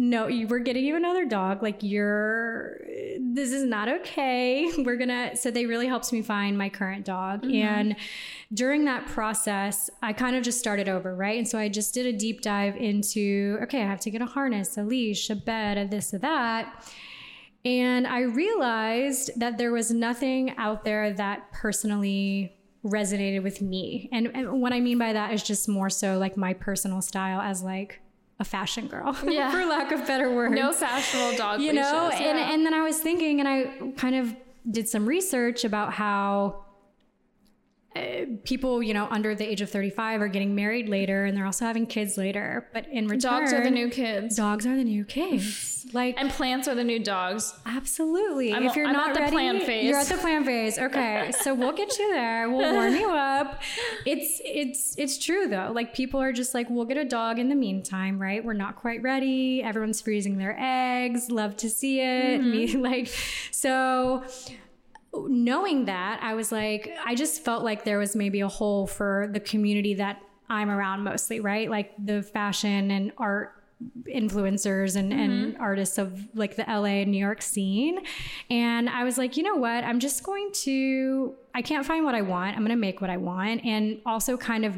no, 0.01 0.27
you, 0.27 0.48
we're 0.48 0.60
getting 0.60 0.86
you 0.86 0.96
another 0.96 1.25
dog. 1.25 1.62
Like 1.62 1.84
you're, 1.84 2.77
this 3.20 3.51
is 3.51 3.65
not 3.65 3.89
okay. 3.89 4.72
We're 4.77 4.96
gonna. 4.96 5.36
So 5.36 5.51
they 5.51 5.65
really 5.65 5.88
helped 5.88 6.13
me 6.13 6.22
find 6.22 6.58
my 6.58 6.70
current 6.70 7.03
dog, 7.03 7.41
mm-hmm. 7.41 7.53
and 7.53 7.96
during 8.53 8.86
that 8.86 9.08
process, 9.08 9.89
I 10.01 10.13
kind 10.13 10.38
of 10.38 10.44
just 10.44 10.58
started 10.58 10.88
over, 10.88 11.13
right? 11.13 11.38
And 11.38 11.46
so 11.46 11.60
I 11.60 11.68
just 11.68 11.94
did 11.94 12.06
a 12.06 12.13
deep 12.18 12.39
dive 12.39 12.77
into, 12.77 13.60
okay, 13.63 13.84
I 13.84 13.88
have 13.88 14.00
to 14.01 14.10
get 14.10 14.22
a 14.22 14.25
harness, 14.25 14.77
a 14.77 14.84
leash, 14.84 15.29
a 15.29 15.36
bed, 15.36 15.77
a 15.77 15.86
this, 15.86 16.13
a 16.13 16.20
that. 16.20 16.89
And 17.65 18.08
I 18.08 18.22
realized 18.22 19.32
that 19.38 19.58
there 19.58 19.74
was 19.74 19.91
nothing 19.91 20.56
out 20.58 20.86
there 20.86 21.12
that 21.12 21.51
personally 21.51 22.53
resonated 22.86 23.44
with 23.44 23.62
me. 23.62 24.08
And, 24.13 24.32
and 24.34 24.62
what 24.62 24.72
I 24.72 24.79
mean 24.79 24.98
by 24.98 25.12
that 25.12 25.34
is 25.34 25.44
just 25.44 25.68
more 25.68 25.89
so 25.89 26.18
like 26.18 26.38
my 26.38 26.53
personal 26.53 27.01
style 27.01 27.41
as 27.41 27.62
like 27.62 28.00
a 28.39 28.46
fashion 28.46 28.88
girl, 28.88 29.15
Yeah. 29.27 29.51
for 29.51 29.65
lack 29.65 29.91
of 29.91 30.05
better 30.08 30.34
words. 30.34 30.55
No 30.55 30.72
fashionable 30.72 31.38
dog 31.38 31.62
you 31.62 31.74
know, 31.74 32.08
leashes, 32.10 32.25
and 32.25 32.38
and 32.39 32.65
then 32.65 32.74
I 32.74 32.81
was 32.84 32.98
thinking, 33.00 33.39
and 33.39 33.48
I 33.50 33.91
kind 33.98 34.15
of 34.15 34.36
did 34.69 34.88
some 34.88 35.05
research 35.05 35.63
about 35.65 35.93
how 35.93 36.65
uh, 37.96 38.01
people, 38.43 38.84
you 38.84 38.93
know, 38.93 39.08
under 39.10 39.34
the 39.34 39.50
age 39.50 39.62
of 39.62 39.69
35 39.69 40.22
are 40.22 40.27
getting 40.27 40.53
married 40.53 40.88
later 40.88 41.25
and 41.25 41.36
they're 41.36 41.46
also 41.46 41.65
having 41.65 41.88
kids 41.88 42.17
later. 42.17 42.67
But 42.72 42.88
in 42.88 43.08
return, 43.08 43.19
dogs 43.41 43.51
are 43.53 43.63
the 43.63 43.72
new 43.72 43.89
kids. 43.89 44.36
dogs 44.36 44.65
are 44.67 44.75
the 44.75 44.84
new 44.84 45.03
kids. 45.05 45.75
Like 45.93 46.15
And 46.19 46.29
plants 46.29 46.67
are 46.67 46.75
the 46.75 46.84
new 46.84 47.00
dogs. 47.00 47.53
Absolutely. 47.65 48.51
I'm- 48.53 48.63
if 48.63 48.75
you're 48.75 48.86
I'm 48.86 48.91
not 48.93 49.10
at 49.12 49.13
the 49.15 49.22
ready, 49.22 49.31
plan 49.31 49.60
phase. 49.62 49.86
you're 49.86 49.98
at 49.98 50.08
the 50.08 50.17
plan 50.17 50.43
phase. 50.43 50.77
Okay, 50.77 51.31
so 51.41 51.55
we'll 51.55 51.72
get 51.72 51.98
you 51.98 52.12
there. 52.12 52.50
We'll 52.50 52.74
warm 52.74 52.93
you 52.93 53.10
up. 53.10 53.62
It's 54.05 54.41
it's 54.43 54.96
it's 55.00 55.17
true 55.17 55.48
though. 55.48 55.72
Like 55.74 55.96
people 55.96 56.19
are 56.22 56.34
just 56.34 56.53
like, 56.53 56.69
we'll 56.69 56.86
get 56.86 56.98
a 56.98 57.05
dog 57.05 57.39
in 57.39 57.48
the 57.48 57.55
meantime, 57.55 58.22
right? 58.22 58.43
We're 58.43 58.53
not 58.53 58.75
quite 58.75 59.01
ready. 59.01 59.63
Everyone's 59.63 60.01
freezing 60.01 60.38
their 60.38 60.55
eggs. 60.60 61.31
Love 61.31 61.55
to 61.58 61.69
see 61.69 62.01
it. 62.01 62.39
Me 62.43 62.75
like 62.75 63.08
so. 63.50 64.24
Knowing 65.13 65.85
that, 65.85 66.19
I 66.21 66.33
was 66.35 66.51
like, 66.51 66.91
I 67.03 67.15
just 67.15 67.43
felt 67.43 67.63
like 67.63 67.83
there 67.83 67.97
was 67.97 68.15
maybe 68.15 68.41
a 68.41 68.47
hole 68.47 68.87
for 68.87 69.27
the 69.31 69.39
community 69.39 69.95
that 69.95 70.21
I'm 70.49 70.69
around 70.69 71.03
mostly, 71.03 71.39
right? 71.39 71.69
Like 71.69 71.93
the 72.03 72.21
fashion 72.21 72.91
and 72.91 73.11
art 73.17 73.53
influencers 74.07 74.95
and, 74.95 75.13
and 75.13 75.53
mm-hmm. 75.53 75.61
artists 75.61 75.97
of 75.97 76.27
like 76.35 76.55
the 76.55 76.65
LA 76.67 77.01
and 77.01 77.11
New 77.11 77.17
York 77.17 77.41
scene. 77.41 77.99
And 78.49 78.89
I 78.89 79.03
was 79.03 79.17
like, 79.17 79.37
you 79.37 79.43
know 79.43 79.55
what? 79.55 79.83
I'm 79.83 79.99
just 79.99 80.23
going 80.23 80.51
to, 80.63 81.35
I 81.55 81.61
can't 81.61 81.85
find 81.85 82.03
what 82.03 82.15
I 82.15 82.21
want. 82.21 82.57
I'm 82.57 82.63
going 82.63 82.69
to 82.69 82.75
make 82.75 82.99
what 82.99 83.09
I 83.09 83.17
want. 83.17 83.63
And 83.63 84.01
also 84.05 84.35
kind 84.37 84.65
of 84.65 84.75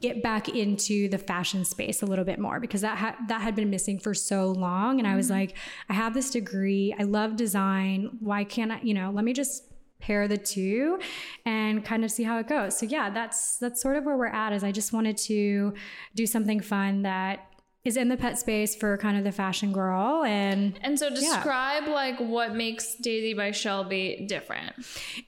get 0.00 0.22
back 0.22 0.48
into 0.48 1.08
the 1.08 1.18
fashion 1.18 1.64
space 1.64 2.02
a 2.02 2.06
little 2.06 2.24
bit 2.24 2.38
more 2.38 2.60
because 2.60 2.80
that 2.80 2.98
ha- 2.98 3.16
that 3.28 3.40
had 3.40 3.54
been 3.54 3.70
missing 3.70 3.98
for 3.98 4.14
so 4.14 4.50
long. 4.50 4.98
And 4.98 5.06
I 5.06 5.16
was 5.16 5.26
mm-hmm. 5.26 5.40
like 5.40 5.56
I 5.88 5.94
have 5.94 6.14
this 6.14 6.30
degree. 6.30 6.94
I 6.98 7.04
love 7.04 7.36
design. 7.36 8.18
Why 8.20 8.44
can't 8.44 8.72
I 8.72 8.80
you 8.82 8.94
know 8.94 9.10
let 9.10 9.24
me 9.24 9.32
just 9.32 9.64
pair 10.00 10.28
the 10.28 10.38
two 10.38 10.98
and 11.44 11.84
kind 11.84 12.04
of 12.04 12.10
see 12.10 12.22
how 12.22 12.38
it 12.38 12.46
goes. 12.48 12.78
So 12.78 12.86
yeah 12.86 13.10
that's 13.10 13.58
that's 13.58 13.80
sort 13.80 13.96
of 13.96 14.04
where 14.04 14.16
we're 14.16 14.26
at 14.26 14.52
is 14.52 14.64
I 14.64 14.72
just 14.72 14.92
wanted 14.92 15.16
to 15.18 15.74
do 16.14 16.26
something 16.26 16.60
fun 16.60 17.02
that 17.02 17.46
is 17.84 17.96
in 17.96 18.08
the 18.08 18.16
pet 18.16 18.36
space 18.38 18.74
for 18.74 18.98
kind 18.98 19.16
of 19.16 19.24
the 19.24 19.30
fashion 19.32 19.72
girl 19.72 20.24
and 20.24 20.78
And 20.82 20.98
so 20.98 21.08
describe 21.10 21.86
like 21.86 22.18
what 22.18 22.54
makes 22.54 22.96
Daisy 22.96 23.34
by 23.34 23.52
Shelby 23.52 24.26
different. 24.28 24.74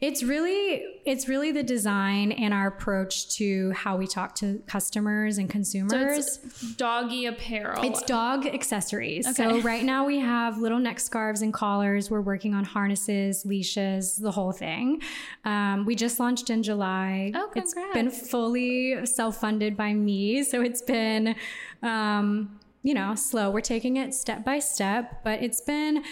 It's 0.00 0.22
really 0.22 0.82
it's 1.06 1.28
really 1.28 1.52
the 1.52 1.62
design 1.62 2.32
and 2.32 2.52
our 2.52 2.66
approach 2.66 3.30
to 3.36 3.70
how 3.70 3.96
we 3.96 4.06
talk 4.06 4.34
to 4.36 4.60
customers 4.66 5.38
and 5.38 5.48
So 5.48 5.52
consumers. 5.52 6.18
it's 6.18 6.72
doggy 6.74 7.26
apparel. 7.26 7.82
It's 7.84 8.02
dog 8.02 8.46
accessories. 8.46 9.26
Okay. 9.28 9.34
So 9.34 9.60
right 9.60 9.84
now 9.84 10.04
we 10.04 10.18
have 10.18 10.58
little 10.58 10.78
neck 10.80 11.00
scarves 11.00 11.42
and 11.42 11.54
collars. 11.54 12.10
We're 12.10 12.20
working 12.20 12.52
on 12.54 12.64
harnesses, 12.64 13.46
leashes, 13.46 14.16
the 14.16 14.32
whole 14.32 14.52
thing. 14.52 15.00
Um, 15.44 15.86
we 15.86 15.94
just 15.94 16.18
launched 16.20 16.50
in 16.50 16.62
July. 16.62 17.32
Oh, 17.34 17.50
It's 17.54 17.72
congrats. 17.72 17.94
been 17.94 18.10
fully 18.10 19.06
self-funded 19.06 19.76
by 19.76 19.94
me, 19.94 20.42
so 20.44 20.60
it's 20.62 20.82
been, 20.82 21.34
um, 21.82 22.58
you 22.82 22.94
know, 22.94 23.14
slow. 23.14 23.50
We're 23.50 23.60
taking 23.60 23.96
it 23.96 24.14
step 24.14 24.44
by 24.44 24.58
step, 24.58 25.22
but 25.24 25.42
it's 25.42 25.60
been. 25.60 26.02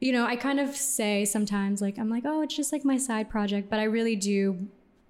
You 0.00 0.12
know, 0.12 0.24
I 0.26 0.36
kind 0.36 0.60
of 0.60 0.76
say 0.76 1.24
sometimes, 1.24 1.82
like, 1.82 1.98
I'm 1.98 2.08
like, 2.08 2.22
oh, 2.24 2.42
it's 2.42 2.54
just 2.54 2.72
like 2.72 2.84
my 2.84 2.96
side 2.98 3.28
project, 3.28 3.68
but 3.68 3.80
I 3.80 3.82
really 3.84 4.14
do 4.14 4.68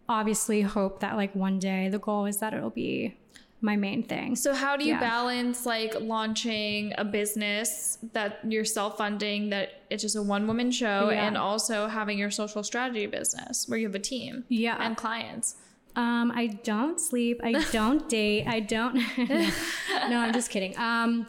obviously 0.09 0.63
hope 0.63 1.01
that, 1.01 1.15
like, 1.15 1.35
one 1.35 1.59
day 1.59 1.91
the 1.91 1.99
goal 1.99 2.25
is 2.25 2.39
that 2.39 2.55
it'll 2.55 2.71
be 2.71 3.15
my 3.61 3.77
main 3.77 4.03
thing. 4.03 4.35
So 4.35 4.55
how 4.55 4.79
do 4.79 4.85
you 4.85 4.95
Yeah. 4.95 5.01
balance 5.01 5.67
like 5.67 6.01
launching 6.01 6.95
a 6.97 7.05
business 7.05 7.99
that 8.15 8.39
you're 8.49 8.65
self-funding 8.65 9.51
that 9.51 9.83
it's 9.91 10.03
just 10.03 10.17
a 10.17 10.23
one-woman 10.23 10.71
show 10.71 11.11
Yeah. 11.11 11.27
and 11.27 11.37
also 11.37 11.89
having 11.89 12.17
your 12.19 12.31
social 12.31 12.63
strategy 12.63 13.05
business 13.07 13.69
where 13.69 13.79
you 13.79 13.87
have 13.89 13.95
a 13.95 13.99
team 13.99 14.45
Yeah. 14.49 14.77
and 14.81 14.97
clients? 14.97 15.57
Um, 15.97 16.33
I 16.35 16.47
don't 16.47 17.01
sleep. 17.01 17.41
I 17.43 17.65
don't 17.73 18.09
date. 18.09 18.47
I 18.47 18.61
don't. 18.61 18.95
no, 19.19 20.19
I'm 20.19 20.33
just 20.33 20.51
kidding. 20.51 20.77
Um, 20.79 21.27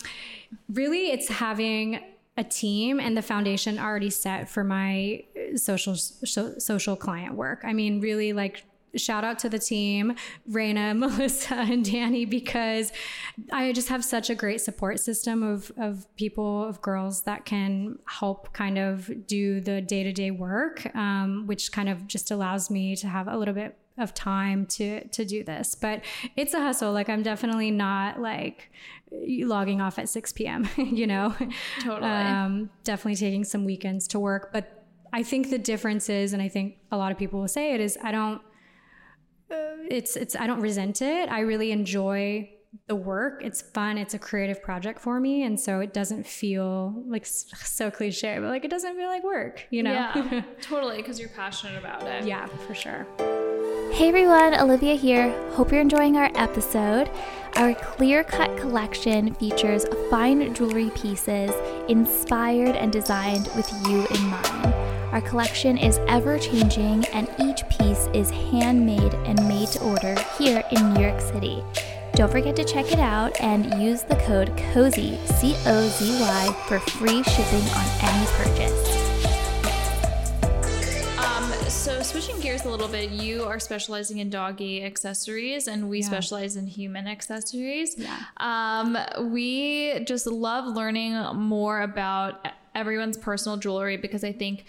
really, 0.72 1.12
it's 1.12 1.28
having 1.28 2.02
a 2.38 2.44
team 2.44 3.00
and 3.00 3.18
the 3.18 3.22
foundation 3.22 3.78
already 3.78 4.10
set 4.10 4.50
for 4.50 4.64
my 4.64 5.24
social 5.56 5.96
so, 5.96 6.58
social 6.58 6.96
client 6.96 7.36
work. 7.36 7.62
I 7.64 7.74
mean, 7.74 8.00
really, 8.00 8.34
like 8.34 8.64
shout 8.96 9.24
out 9.24 9.40
to 9.40 9.50
the 9.50 9.60
team, 9.60 10.16
Raina, 10.50 10.98
Melissa, 10.98 11.56
and 11.56 11.84
Danny, 11.84 12.26
because 12.26 12.92
I 13.52 13.72
just 13.72 13.90
have 13.90 14.04
such 14.04 14.30
a 14.30 14.36
great 14.36 14.62
support 14.62 15.00
system 15.00 15.44
of 15.44 15.72
of 15.78 16.14
people, 16.16 16.64
of 16.64 16.82
girls 16.82 17.24
that 17.24 17.46
can 17.46 18.00
help 18.08 18.54
kind 18.54 18.78
of 18.78 19.28
do 19.28 19.62
the 19.62 19.82
day 19.82 20.04
to 20.04 20.12
day 20.12 20.32
work, 20.32 20.94
um, 20.96 21.46
which 21.48 21.72
kind 21.72 21.90
of 21.90 22.08
just 22.08 22.32
allows 22.32 22.70
me 22.70 22.96
to 22.98 23.08
have 23.08 23.28
a 23.28 23.38
little 23.38 23.54
bit 23.54 23.78
of 23.98 24.14
time 24.14 24.66
to 24.66 25.06
to 25.10 25.26
do 25.26 25.44
this. 25.44 25.76
But 25.76 26.04
it's 26.36 26.54
a 26.54 26.62
hustle. 26.62 26.94
Like 26.94 27.10
i'm 27.10 27.22
definitely 27.22 27.72
not 27.72 28.20
like 28.20 28.72
logging 29.12 29.82
off 29.82 29.98
at 29.98 30.08
6 30.08 30.34
p.m 30.34 30.70
you 30.78 31.08
know? 31.08 31.36
Totally. 31.82 32.10
um, 32.10 32.70
definitely 32.84 33.16
taking 33.16 33.44
some 33.44 33.66
weekends 33.66 34.08
to 34.10 34.20
work. 34.20 34.52
But 34.54 34.80
i 35.12 35.24
think 35.24 35.50
the 35.50 35.58
difference 35.58 36.08
is 36.10 36.34
and 36.34 36.42
i 36.42 36.48
think 36.48 36.78
a 36.92 36.98
lot 36.98 37.12
of 37.12 37.18
people 37.18 37.40
will 37.40 37.48
say 37.48 37.74
it 37.74 37.82
is 37.82 37.98
i 38.04 38.12
don't 38.12 38.42
it's 39.90 40.16
it's 40.16 40.36
i 40.36 40.48
don't 40.48 40.62
resent 40.62 41.02
it 41.02 41.30
i 41.30 41.40
really 41.40 41.72
enjoy 41.72 42.50
the 42.88 42.96
work. 42.96 43.42
It's 43.44 43.62
fun. 43.62 43.98
It's 43.98 44.14
a 44.14 44.20
creative 44.20 44.62
project 44.62 45.00
for 45.00 45.20
me. 45.20 45.44
And 45.44 45.60
so 45.60 45.80
it 45.80 45.94
doesn't 45.94 46.26
feel 46.28 47.04
like 47.08 47.26
so 47.26 47.90
cliche, 47.92 48.38
but 48.40 48.50
like 48.50 48.66
it 48.66 48.72
doesn't 48.72 48.96
feel 48.96 49.08
like 49.08 49.24
work, 49.24 49.66
you 49.70 49.84
know? 49.84 49.92
Yeah, 49.92 50.44
totally, 50.62 50.98
because 50.98 51.20
you're 51.20 51.30
passionate 51.30 51.78
about 51.78 52.04
it. 52.04 52.26
yeah, 52.26 52.46
for 52.46 52.76
sure. 52.76 53.08
Hey 53.92 54.10
everyone, 54.10 54.54
Olivia 54.54 54.96
here. 54.96 55.32
Hope 55.54 55.72
you're 55.72 55.82
enjoying 55.82 56.16
our 56.16 56.32
episode. 56.36 57.10
Our 57.56 57.74
clear 57.74 58.24
cut 58.24 58.56
collection 58.58 59.34
features 59.36 59.86
fine 60.12 60.54
jewelry 60.54 60.92
pieces 60.92 61.52
inspired 61.90 62.76
and 62.76 62.92
designed 62.92 63.50
with 63.56 63.70
you 63.88 64.06
in 64.06 64.22
mind. 64.30 64.89
Our 65.12 65.22
collection 65.22 65.78
is 65.78 65.98
ever 66.08 66.38
changing, 66.38 67.04
and 67.06 67.28
each 67.40 67.68
piece 67.70 68.08
is 68.14 68.30
handmade 68.30 69.16
and 69.26 69.48
made 69.48 69.70
to 69.70 69.80
order 69.84 70.16
here 70.38 70.64
in 70.72 70.94
New 70.94 71.02
York 71.02 71.20
City. 71.20 71.64
Don't 72.14 72.32
forget 72.32 72.56
to 72.58 72.64
check 72.64 72.92
it 72.92 73.00
out 73.00 73.40
and 73.42 73.82
use 73.82 74.04
the 74.04 74.16
code 74.18 74.56
COZY, 74.72 75.18
C 75.26 75.56
O 75.66 75.88
Z 75.88 76.22
Y, 76.22 76.64
for 76.68 76.80
free 76.80 77.24
shipping 77.24 77.64
on 77.70 77.86
any 78.04 78.26
purchase. 78.38 78.96
Um, 81.18 81.52
so 81.70 82.04
switching 82.04 82.40
gears 82.40 82.66
a 82.66 82.70
little 82.70 82.88
bit, 82.88 83.10
you 83.10 83.46
are 83.46 83.60
specializing 83.60 84.20
in 84.20 84.30
doggy 84.30 84.84
accessories, 84.84 85.68
and 85.68 85.90
we 85.90 86.02
Yeah. 86.02 86.06
specialize 86.06 86.56
in 86.56 86.68
human 86.68 87.08
accessories. 87.08 87.96
Yeah. 87.98 88.16
Um, 88.38 88.96
we 89.32 90.02
just 90.06 90.28
love 90.28 90.68
learning 90.68 91.14
more 91.36 91.82
about 91.82 92.48
everyone's 92.76 93.18
personal 93.18 93.58
jewelry 93.58 93.98
because 93.98 94.24
I 94.24 94.32
think 94.32 94.66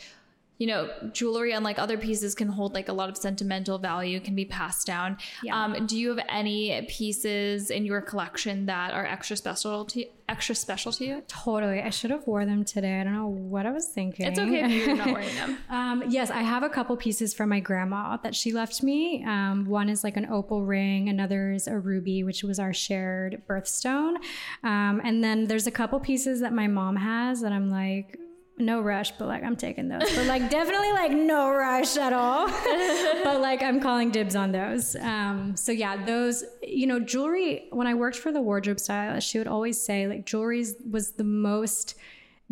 you 0.60 0.66
know, 0.66 0.90
jewelry, 1.14 1.52
unlike 1.52 1.78
other 1.78 1.96
pieces, 1.96 2.34
can 2.34 2.46
hold 2.46 2.74
like 2.74 2.90
a 2.90 2.92
lot 2.92 3.08
of 3.08 3.16
sentimental 3.16 3.78
value, 3.78 4.20
can 4.20 4.34
be 4.34 4.44
passed 4.44 4.86
down. 4.86 5.16
Yeah. 5.42 5.64
Um, 5.64 5.86
do 5.86 5.96
you 5.96 6.10
have 6.10 6.22
any 6.28 6.82
pieces 6.86 7.70
in 7.70 7.86
your 7.86 8.02
collection 8.02 8.66
that 8.66 8.92
are 8.92 9.06
extra 9.06 9.38
special 9.38 9.86
to 9.86 10.04
extra 10.28 10.54
special 10.54 10.92
to 10.92 11.04
you? 11.06 11.22
Totally. 11.28 11.80
I 11.80 11.88
should 11.88 12.10
have 12.10 12.26
wore 12.26 12.44
them 12.44 12.62
today. 12.66 13.00
I 13.00 13.04
don't 13.04 13.14
know 13.14 13.26
what 13.26 13.64
I 13.64 13.70
was 13.70 13.86
thinking. 13.86 14.26
It's 14.26 14.38
okay 14.38 14.64
if 14.64 14.86
you're 14.86 14.96
not 14.96 15.06
wearing 15.14 15.34
them. 15.34 15.56
Um, 15.70 16.04
yes, 16.08 16.30
I 16.30 16.42
have 16.42 16.62
a 16.62 16.68
couple 16.68 16.94
pieces 16.94 17.32
from 17.32 17.48
my 17.48 17.60
grandma 17.60 18.18
that 18.18 18.34
she 18.34 18.52
left 18.52 18.82
me. 18.82 19.24
Um, 19.24 19.64
one 19.64 19.88
is 19.88 20.04
like 20.04 20.18
an 20.18 20.26
opal 20.26 20.62
ring, 20.62 21.08
another 21.08 21.52
is 21.52 21.68
a 21.68 21.78
ruby, 21.78 22.22
which 22.22 22.44
was 22.44 22.58
our 22.58 22.74
shared 22.74 23.40
birthstone. 23.48 24.16
Um, 24.62 25.00
and 25.02 25.24
then 25.24 25.46
there's 25.46 25.66
a 25.66 25.70
couple 25.70 25.98
pieces 26.00 26.40
that 26.40 26.52
my 26.52 26.66
mom 26.66 26.96
has 26.96 27.40
that 27.40 27.50
I'm 27.50 27.70
like, 27.70 28.18
no 28.60 28.80
rush, 28.80 29.12
but 29.12 29.28
like 29.28 29.42
I'm 29.42 29.56
taking 29.56 29.88
those. 29.88 30.14
But 30.14 30.26
like 30.26 30.50
definitely 30.50 30.92
like 30.92 31.12
no 31.12 31.50
rush 31.50 31.96
at 31.96 32.12
all. 32.12 32.46
but 33.24 33.40
like 33.40 33.62
I'm 33.62 33.80
calling 33.80 34.10
dibs 34.10 34.36
on 34.36 34.52
those. 34.52 34.96
Um, 34.96 35.56
so 35.56 35.72
yeah, 35.72 36.04
those, 36.04 36.44
you 36.62 36.86
know, 36.86 37.00
jewelry, 37.00 37.68
when 37.70 37.86
I 37.86 37.94
worked 37.94 38.16
for 38.16 38.32
the 38.32 38.40
wardrobe 38.40 38.80
stylist, 38.80 39.28
she 39.28 39.38
would 39.38 39.48
always 39.48 39.80
say 39.80 40.06
like 40.06 40.26
jewelry 40.26 40.64
was 40.88 41.12
the 41.12 41.24
most 41.24 41.94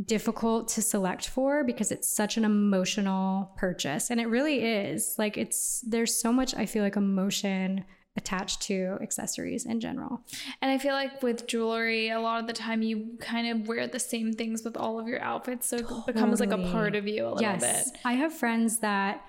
difficult 0.04 0.68
to 0.68 0.82
select 0.82 1.28
for 1.28 1.64
because 1.64 1.90
it's 1.90 2.08
such 2.08 2.36
an 2.36 2.44
emotional 2.44 3.50
purchase 3.56 4.10
and 4.10 4.20
it 4.20 4.26
really 4.26 4.62
is 4.62 5.16
like 5.18 5.36
it's 5.36 5.80
there's 5.88 6.14
so 6.14 6.32
much 6.32 6.54
i 6.54 6.64
feel 6.64 6.84
like 6.84 6.94
emotion 6.94 7.84
attached 8.18 8.60
to 8.68 8.98
accessories 9.00 9.62
in 9.72 9.78
general 9.80 10.20
And 10.60 10.70
I 10.70 10.76
feel 10.84 10.92
like 11.02 11.22
with 11.22 11.46
jewelry, 11.46 12.10
a 12.10 12.20
lot 12.20 12.40
of 12.42 12.46
the 12.46 12.52
time 12.52 12.82
you 12.82 13.16
kind 13.20 13.46
of 13.52 13.68
wear 13.68 13.86
the 13.86 13.98
same 14.14 14.32
things 14.40 14.64
with 14.64 14.76
all 14.76 14.98
of 15.00 15.06
your 15.08 15.22
outfits, 15.22 15.64
so 15.70 15.76
it 15.76 16.06
becomes 16.12 16.40
like 16.40 16.50
a 16.52 16.58
part 16.76 16.94
of 17.00 17.04
you 17.06 17.22
a 17.24 17.28
little 17.34 17.42
yes 17.42 17.60
bit. 17.90 17.98
i 18.04 18.12
have 18.22 18.32
friends 18.32 18.78
that 18.88 19.24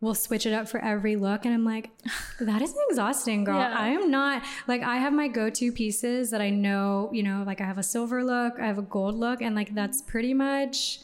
will 0.00 0.14
switch 0.16 0.44
it 0.46 0.52
up 0.52 0.66
for 0.68 0.80
every 0.92 1.14
look 1.14 1.44
and 1.46 1.54
i'm 1.54 1.64
like 1.64 1.86
that 2.40 2.60
is 2.60 2.74
exhausting 2.88 3.44
girl 3.44 3.58
Yeah. 3.60 3.74
i 3.78 3.88
am 3.98 4.10
not 4.10 4.42
like 4.66 4.82
i 4.82 4.96
have 5.04 5.12
my 5.12 5.28
go-to 5.28 5.70
pieces 5.72 6.30
that 6.32 6.40
i 6.40 6.50
know 6.50 7.08
you 7.12 7.22
know 7.22 7.44
like 7.46 7.60
i 7.60 7.64
have 7.72 7.78
a 7.78 7.82
silver 7.94 8.24
look 8.24 8.58
i 8.58 8.66
have 8.66 8.78
a 8.78 8.82
gold 8.96 9.14
look 9.14 9.40
and 9.40 9.54
like 9.54 9.70
that's 9.80 10.02
pretty 10.02 10.34
much 10.34 10.98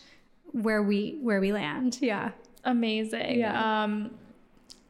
where 0.66 0.83
we 0.83 1.00
where 1.23 1.40
we 1.40 1.52
land 1.52 1.99
yeah 2.00 2.30
Amazing. 2.64 3.38
Yeah. 3.38 3.54
Um, 3.85 4.11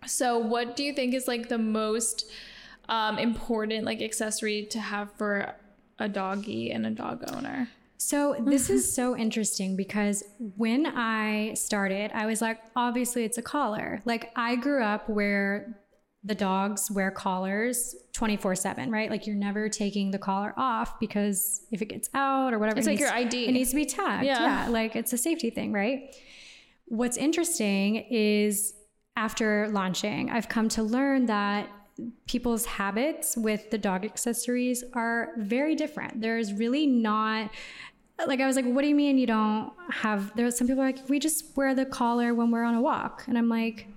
so 0.07 0.39
what 0.39 0.77
do 0.77 0.83
you 0.83 0.93
think 0.93 1.15
is 1.15 1.27
like 1.29 1.49
the 1.49 1.59
most 1.59 2.27
um, 2.89 3.19
important 3.19 3.85
like 3.85 4.01
accessory 4.01 4.65
to 4.71 4.81
have 4.81 5.13
for 5.19 5.55
a 5.99 6.09
doggy 6.09 6.71
and 6.71 6.87
a 6.87 6.91
dog 6.91 7.25
owner? 7.35 7.69
So 8.01 8.37
this 8.39 8.71
is 8.71 8.95
so 8.95 9.17
interesting 9.17 9.77
because 9.77 10.23
when 10.57 10.87
I 10.87 11.55
started, 11.55 12.13
I 12.15 12.27
was 12.27 12.41
like, 12.41 12.61
obviously 12.77 13.25
it's 13.25 13.39
a 13.39 13.43
collar. 13.43 14.01
Like 14.05 14.31
I 14.37 14.55
grew 14.55 14.85
up 14.85 15.09
where 15.09 15.81
the 16.23 16.35
dogs 16.37 16.91
wear 16.91 17.11
collars 17.11 17.97
24 18.13 18.55
7, 18.55 18.91
right? 18.91 19.11
Like 19.11 19.27
you're 19.27 19.35
never 19.37 19.69
taking 19.69 20.13
the 20.13 20.19
collar 20.19 20.55
off 20.57 20.99
because 21.01 21.63
if 21.73 21.83
it 21.83 21.87
gets 21.87 22.09
out 22.15 22.53
or 22.55 22.59
whatever, 22.61 22.79
It's 22.79 22.87
it 22.87 22.91
like 22.91 22.99
needs- 23.01 23.11
your 23.11 23.19
ID. 23.19 23.47
It 23.49 23.53
needs 23.53 23.71
to 23.71 23.77
be 23.77 23.85
tagged. 23.85 24.25
Yeah. 24.27 24.67
Yeah. 24.67 24.69
Like 24.69 24.95
it's 24.95 25.13
a 25.13 25.19
safety 25.19 25.51
thing, 25.51 25.73
right? 25.73 26.15
What's 26.87 27.17
interesting 27.17 27.97
is 28.11 28.75
after 29.19 29.69
launching, 29.71 30.31
I've 30.31 30.49
come 30.49 30.69
to 30.71 30.83
learn 30.83 31.27
that 31.27 31.69
people's 32.29 32.65
habits 32.65 33.37
with 33.37 33.69
the 33.73 33.77
dog 33.77 34.05
accessories 34.05 34.85
are 34.95 35.31
very 35.37 35.75
different. 35.75 36.21
There's 36.21 36.53
really 36.53 36.87
not 36.87 37.51
like 38.27 38.41
I 38.41 38.47
was 38.47 38.55
like, 38.55 38.65
what 38.65 38.83
do 38.83 38.89
you 38.89 38.95
mean 38.95 39.19
you 39.19 39.27
don't 39.27 39.73
have 39.91 40.35
there's 40.37 40.57
some 40.57 40.69
people 40.69 40.83
are 40.83 40.87
like, 40.87 41.09
we 41.09 41.19
just 41.19 41.57
wear 41.57 41.75
the 41.75 41.85
collar 41.85 42.33
when 42.33 42.53
we're 42.53 42.63
on 42.63 42.75
a 42.75 42.81
walk. 42.81 43.25
And 43.27 43.37
I'm 43.37 43.49
like, 43.49 43.89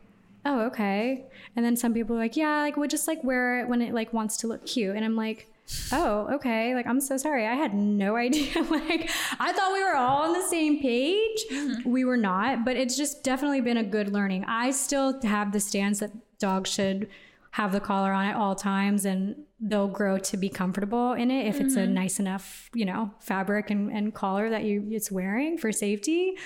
oh, 0.43 0.61
okay. 0.61 1.25
And 1.55 1.63
then 1.63 1.75
some 1.75 1.93
people 1.93 2.15
are 2.15 2.19
like, 2.19 2.35
yeah, 2.35 2.61
like 2.61 2.75
we'll 2.75 2.87
just 2.87 3.07
like 3.07 3.23
wear 3.23 3.59
it 3.59 3.67
when 3.67 3.81
it 3.83 3.93
like 3.93 4.11
wants 4.13 4.37
to 4.37 4.47
look 4.47 4.65
cute. 4.65 4.95
And 4.95 5.05
I'm 5.05 5.15
like, 5.15 5.50
oh, 5.91 6.27
okay. 6.35 6.75
Like 6.75 6.87
I'm 6.87 7.01
so 7.01 7.17
sorry. 7.17 7.45
I 7.47 7.55
had 7.55 7.73
no 7.73 8.15
idea. 8.27 8.61
like 8.63 9.09
I 9.39 9.51
thought 9.53 9.73
we 9.73 9.83
were 9.83 9.95
all 9.95 10.23
on 10.23 10.33
the 10.33 10.47
same 10.47 10.81
page. 10.81 11.45
We 11.85 12.05
were 12.05 12.17
not, 12.17 12.65
but 12.65 12.75
it's 12.75 12.97
just 12.97 13.23
definitely 13.23 13.61
been 13.61 13.77
a 13.77 13.83
good 13.83 14.11
learning. 14.11 14.45
I 14.45 14.71
still 14.71 15.21
have 15.23 15.51
the 15.51 15.59
stance 15.59 15.99
that 15.99 16.11
dogs 16.39 16.71
should 16.71 17.07
have 17.51 17.73
the 17.73 17.79
collar 17.81 18.13
on 18.13 18.25
at 18.25 18.35
all 18.35 18.55
times 18.55 19.03
and 19.03 19.35
they'll 19.59 19.87
grow 19.87 20.17
to 20.17 20.37
be 20.37 20.49
comfortable 20.49 21.13
in 21.13 21.29
it 21.29 21.47
if 21.47 21.59
it's 21.59 21.75
a 21.75 21.85
nice 21.85 22.17
enough, 22.19 22.69
you 22.73 22.85
know, 22.85 23.11
fabric 23.19 23.69
and, 23.69 23.91
and 23.91 24.13
collar 24.13 24.49
that 24.49 24.63
you 24.63 24.87
it's 24.89 25.11
wearing 25.11 25.57
for 25.57 25.71
safety. 25.71 26.37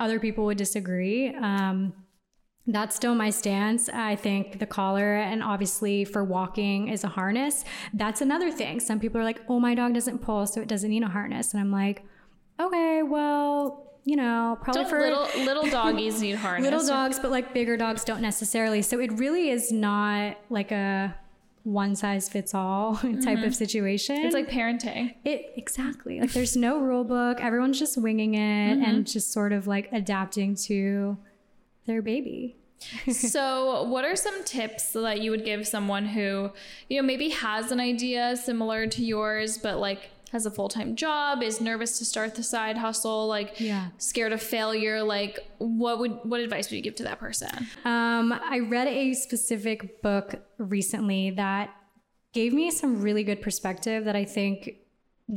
Other 0.00 0.18
people 0.18 0.44
would 0.46 0.58
disagree. 0.58 1.34
Um, 1.34 1.92
that's 2.68 2.94
still 2.94 3.14
my 3.14 3.30
stance. 3.30 3.88
I 3.88 4.14
think 4.14 4.58
the 4.58 4.66
collar 4.66 5.16
and 5.16 5.42
obviously 5.42 6.04
for 6.04 6.22
walking 6.22 6.88
is 6.88 7.02
a 7.02 7.08
harness. 7.08 7.64
That's 7.94 8.20
another 8.20 8.52
thing. 8.52 8.78
Some 8.78 9.00
people 9.00 9.20
are 9.20 9.24
like, 9.24 9.40
oh, 9.48 9.58
my 9.58 9.74
dog 9.74 9.94
doesn't 9.94 10.18
pull, 10.18 10.46
so 10.46 10.60
it 10.60 10.68
doesn't 10.68 10.90
need 10.90 11.02
a 11.02 11.08
harness. 11.08 11.54
And 11.54 11.60
I'm 11.62 11.72
like, 11.72 12.04
okay, 12.60 13.02
well, 13.02 13.88
you 14.04 14.16
know, 14.16 14.58
probably 14.62 14.82
Don't 14.82 14.90
for 14.90 15.00
little 15.00 15.28
little 15.44 15.70
doggies 15.70 16.20
need 16.20 16.36
harness. 16.36 16.64
little 16.64 16.86
dogs, 16.86 17.18
but 17.18 17.30
like 17.30 17.54
bigger 17.54 17.76
dogs 17.78 18.04
don't 18.04 18.20
necessarily. 18.20 18.82
So 18.82 19.00
it 19.00 19.12
really 19.12 19.48
is 19.48 19.72
not 19.72 20.36
like 20.50 20.70
a 20.70 21.16
one 21.62 21.96
size 21.96 22.28
fits 22.28 22.54
all 22.54 22.96
type 22.96 23.12
mm-hmm. 23.12 23.44
of 23.44 23.54
situation. 23.54 24.16
It's 24.16 24.34
like 24.34 24.48
parenting. 24.48 25.14
it 25.24 25.52
exactly 25.56 26.20
like 26.20 26.32
there's 26.32 26.56
no 26.56 26.78
rule 26.80 27.04
book. 27.04 27.40
Everyone's 27.40 27.78
just 27.78 27.96
winging 27.96 28.34
it 28.34 28.76
mm-hmm. 28.76 28.82
and 28.82 29.06
just 29.06 29.32
sort 29.32 29.52
of 29.54 29.66
like 29.66 29.88
adapting 29.90 30.54
to 30.66 31.16
their 31.86 32.02
baby. 32.02 32.57
so, 33.10 33.82
what 33.84 34.04
are 34.04 34.16
some 34.16 34.44
tips 34.44 34.92
that 34.92 35.20
you 35.20 35.30
would 35.30 35.44
give 35.44 35.66
someone 35.66 36.06
who, 36.06 36.50
you 36.88 37.00
know, 37.00 37.06
maybe 37.06 37.30
has 37.30 37.72
an 37.72 37.80
idea 37.80 38.36
similar 38.36 38.86
to 38.86 39.04
yours, 39.04 39.58
but 39.58 39.78
like 39.78 40.10
has 40.32 40.44
a 40.46 40.50
full 40.50 40.68
time 40.68 40.94
job, 40.94 41.42
is 41.42 41.60
nervous 41.60 41.98
to 41.98 42.04
start 42.04 42.34
the 42.34 42.42
side 42.42 42.76
hustle, 42.76 43.26
like 43.26 43.58
Yeah. 43.60 43.88
scared 43.98 44.32
of 44.32 44.42
failure? 44.42 45.02
Like, 45.02 45.38
what 45.58 45.98
would 45.98 46.18
what 46.22 46.40
advice 46.40 46.70
would 46.70 46.76
you 46.76 46.82
give 46.82 46.94
to 46.96 47.02
that 47.04 47.18
person? 47.18 47.50
Um, 47.84 48.32
I 48.32 48.60
read 48.60 48.88
a 48.88 49.14
specific 49.14 50.02
book 50.02 50.34
recently 50.58 51.30
that 51.30 51.70
gave 52.34 52.52
me 52.52 52.70
some 52.70 53.00
really 53.00 53.24
good 53.24 53.40
perspective 53.40 54.04
that 54.04 54.14
I 54.14 54.24
think 54.24 54.74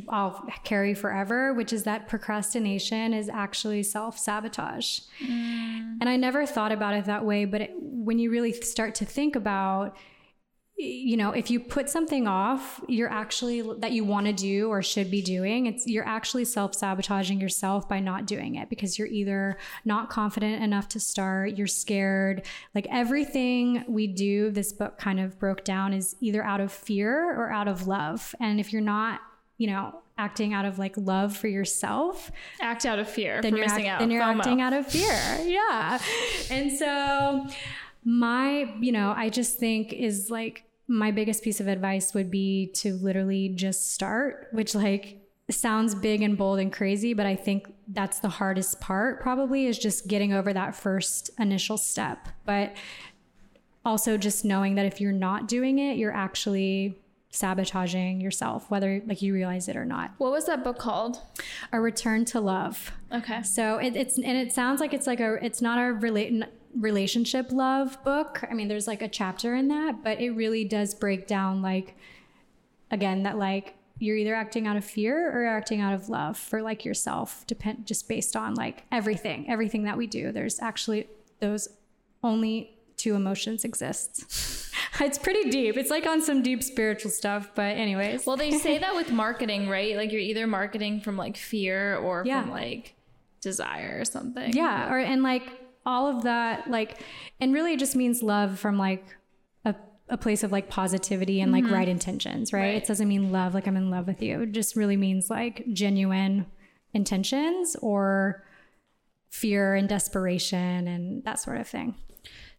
I'll 0.07 0.47
carry 0.63 0.93
forever, 0.93 1.53
which 1.53 1.73
is 1.73 1.83
that 1.83 2.07
procrastination 2.07 3.13
is 3.13 3.27
actually 3.27 3.83
self 3.83 4.17
sabotage. 4.17 5.01
Mm. 5.21 5.97
And 5.99 6.09
I 6.09 6.15
never 6.15 6.45
thought 6.45 6.71
about 6.71 6.95
it 6.95 7.05
that 7.05 7.25
way, 7.25 7.45
but 7.45 7.61
it, 7.61 7.71
when 7.77 8.17
you 8.17 8.31
really 8.31 8.53
start 8.53 8.95
to 8.95 9.05
think 9.05 9.35
about, 9.35 9.97
you 10.77 11.17
know, 11.17 11.31
if 11.31 11.51
you 11.51 11.59
put 11.59 11.89
something 11.89 12.25
off, 12.25 12.79
you're 12.87 13.09
actually 13.09 13.61
that 13.79 13.91
you 13.91 14.05
want 14.05 14.27
to 14.27 14.33
do 14.33 14.69
or 14.69 14.81
should 14.81 15.11
be 15.11 15.21
doing, 15.21 15.65
it's 15.65 15.85
you're 15.85 16.07
actually 16.07 16.45
self 16.45 16.73
sabotaging 16.73 17.41
yourself 17.41 17.89
by 17.89 17.99
not 17.99 18.25
doing 18.25 18.55
it 18.55 18.69
because 18.69 18.97
you're 18.97 19.09
either 19.09 19.57
not 19.83 20.09
confident 20.09 20.63
enough 20.63 20.87
to 20.87 21.01
start, 21.01 21.57
you're 21.57 21.67
scared. 21.67 22.43
Like 22.73 22.87
everything 22.89 23.83
we 23.89 24.07
do, 24.07 24.51
this 24.51 24.71
book 24.71 24.97
kind 24.97 25.19
of 25.19 25.37
broke 25.37 25.65
down 25.65 25.91
is 25.91 26.15
either 26.21 26.41
out 26.41 26.61
of 26.61 26.71
fear 26.71 27.37
or 27.37 27.51
out 27.51 27.67
of 27.67 27.87
love. 27.87 28.33
And 28.39 28.57
if 28.61 28.71
you're 28.71 28.81
not, 28.81 29.19
you 29.61 29.67
know, 29.67 29.93
acting 30.17 30.53
out 30.55 30.65
of 30.65 30.79
like 30.79 30.97
love 30.97 31.37
for 31.37 31.47
yourself, 31.47 32.31
Act 32.59 32.83
out 32.83 32.97
of 32.97 33.07
fear 33.07 33.41
then 33.43 33.51
for 33.51 33.57
you're, 33.57 33.67
missing 33.67 33.87
act- 33.87 33.93
out. 33.93 33.99
then 33.99 34.09
you're 34.09 34.23
FOMO. 34.23 34.37
acting 34.39 34.59
out 34.59 34.73
of 34.73 34.87
fear. 34.87 35.37
yeah. 35.45 35.99
And 36.49 36.71
so 36.71 37.45
my, 38.03 38.73
you 38.79 38.91
know, 38.91 39.13
I 39.15 39.29
just 39.29 39.59
think 39.59 39.93
is 39.93 40.31
like 40.31 40.63
my 40.87 41.11
biggest 41.11 41.43
piece 41.43 41.59
of 41.59 41.67
advice 41.67 42.15
would 42.15 42.31
be 42.31 42.71
to 42.77 42.95
literally 42.95 43.49
just 43.49 43.93
start, 43.93 44.47
which 44.51 44.73
like 44.73 45.19
sounds 45.51 45.93
big 45.93 46.23
and 46.23 46.35
bold 46.39 46.57
and 46.57 46.73
crazy, 46.73 47.13
but 47.13 47.27
I 47.27 47.35
think 47.35 47.71
that's 47.87 48.17
the 48.17 48.29
hardest 48.29 48.81
part 48.81 49.21
probably 49.21 49.67
is 49.67 49.77
just 49.77 50.07
getting 50.07 50.33
over 50.33 50.53
that 50.53 50.75
first 50.75 51.29
initial 51.37 51.77
step. 51.77 52.29
But 52.47 52.73
also 53.85 54.17
just 54.17 54.43
knowing 54.43 54.73
that 54.75 54.87
if 54.87 54.99
you're 54.99 55.11
not 55.11 55.47
doing 55.47 55.77
it, 55.77 55.97
you're 55.97 56.13
actually 56.15 56.97
sabotaging 57.31 58.19
yourself, 58.19 58.69
whether 58.69 59.01
like 59.05 59.21
you 59.21 59.33
realize 59.33 59.67
it 59.67 59.75
or 59.75 59.85
not. 59.85 60.11
What 60.17 60.31
was 60.31 60.45
that 60.45 60.63
book 60.63 60.77
called? 60.77 61.19
A 61.71 61.79
Return 61.79 62.25
to 62.25 62.39
Love. 62.39 62.91
Okay. 63.11 63.41
So 63.43 63.77
it, 63.77 63.95
it's 63.95 64.17
and 64.17 64.37
it 64.37 64.51
sounds 64.51 64.79
like 64.79 64.93
it's 64.93 65.07
like 65.07 65.19
a 65.19 65.43
it's 65.43 65.61
not 65.61 65.79
a 65.79 65.93
relate 65.93 66.43
relationship 66.77 67.51
love 67.51 68.01
book. 68.03 68.43
I 68.49 68.53
mean, 68.53 68.67
there's 68.67 68.87
like 68.87 69.01
a 69.01 69.07
chapter 69.07 69.55
in 69.55 69.69
that, 69.69 70.03
but 70.03 70.19
it 70.19 70.31
really 70.31 70.65
does 70.65 70.93
break 70.93 71.25
down 71.25 71.61
like 71.61 71.95
again 72.91 73.23
that 73.23 73.37
like 73.37 73.75
you're 73.97 74.17
either 74.17 74.35
acting 74.35 74.67
out 74.67 74.75
of 74.75 74.83
fear 74.83 75.31
or 75.31 75.45
acting 75.45 75.79
out 75.79 75.93
of 75.93 76.09
love 76.09 76.37
for 76.37 76.61
like 76.61 76.83
yourself 76.83 77.45
depend 77.47 77.85
just 77.85 78.09
based 78.09 78.35
on 78.35 78.55
like 78.55 78.83
everything 78.91 79.49
everything 79.49 79.83
that 79.83 79.95
we 79.95 80.07
do 80.07 80.31
there's 80.31 80.59
actually 80.59 81.07
those 81.39 81.69
only 82.23 82.75
two 82.97 83.15
emotions 83.15 83.63
exist 83.63 84.70
it's 84.99 85.17
pretty 85.17 85.49
deep 85.49 85.77
it's 85.77 85.89
like 85.89 86.05
on 86.05 86.21
some 86.21 86.41
deep 86.41 86.61
spiritual 86.61 87.09
stuff 87.11 87.51
but 87.55 87.77
anyways 87.77 88.25
Well, 88.25 88.37
they 88.37 88.51
say 88.51 88.77
that 88.77 88.93
with 88.95 89.11
marketing, 89.23 89.69
right? 89.69 89.95
Like 89.95 90.11
you're 90.11 90.21
either 90.21 90.47
marketing 90.47 90.99
from 91.01 91.15
like 91.17 91.37
fear 91.37 91.95
or 91.97 92.23
Yeah. 92.25 92.41
from 92.41 92.51
like 92.51 92.95
desire 93.41 93.97
or 93.99 94.05
something. 94.05 94.53
yeah 94.53 94.91
or 94.91 94.99
and 94.99 95.23
like 95.23 95.43
all 95.85 96.07
of 96.07 96.23
that 96.23 96.69
like 96.69 96.99
and 97.39 97.53
really 97.53 97.73
it 97.73 97.79
just 97.79 97.95
means 97.95 98.21
love 98.21 98.59
from 98.59 98.77
like 98.77 99.03
a, 99.65 99.73
a 100.09 100.17
place 100.17 100.43
of 100.43 100.51
like 100.51 100.69
positivity 100.69 101.41
and 101.41 101.51
like 101.51 101.63
mm-hmm. 101.63 101.73
right 101.73 101.87
intentions 101.89 102.53
right? 102.53 102.59
Right. 102.59 102.75
it 102.75 102.85
doesn't 102.85 103.07
mean 103.07 103.31
love 103.31 103.55
like 103.55 103.65
i'm 103.65 103.75
in 103.77 103.89
love 103.89 104.05
with 104.05 104.21
you 104.21 104.41
it 104.41 104.51
just 104.51 104.75
really 104.75 104.95
means 104.97 105.29
like 105.31 105.65
genuine 105.73 106.45
intentions 106.93 107.75
or 107.81 108.43
fear 109.31 109.73
and 109.73 109.89
desperation 109.89 110.87
and 110.87 111.23
that 111.23 111.39
sort 111.39 111.57
of 111.57 111.67
thing 111.67 111.95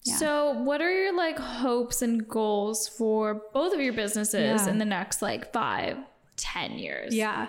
So, 0.05 0.51
what 0.53 0.81
are 0.81 0.91
your 0.91 1.17
like 1.17 1.39
hopes 1.39 2.03
and 2.03 2.27
goals 2.29 2.89
for 2.89 3.43
both 3.55 3.73
of 3.73 3.81
your 3.81 3.93
businesses 3.93 4.63
Yeah. 4.67 4.69
in 4.69 4.79
the 4.79 4.85
next 4.85 5.23
like 5.23 5.53
five, 5.53 5.97
ten 6.37 6.79
years? 6.79 7.15
Yeah. 7.15 7.49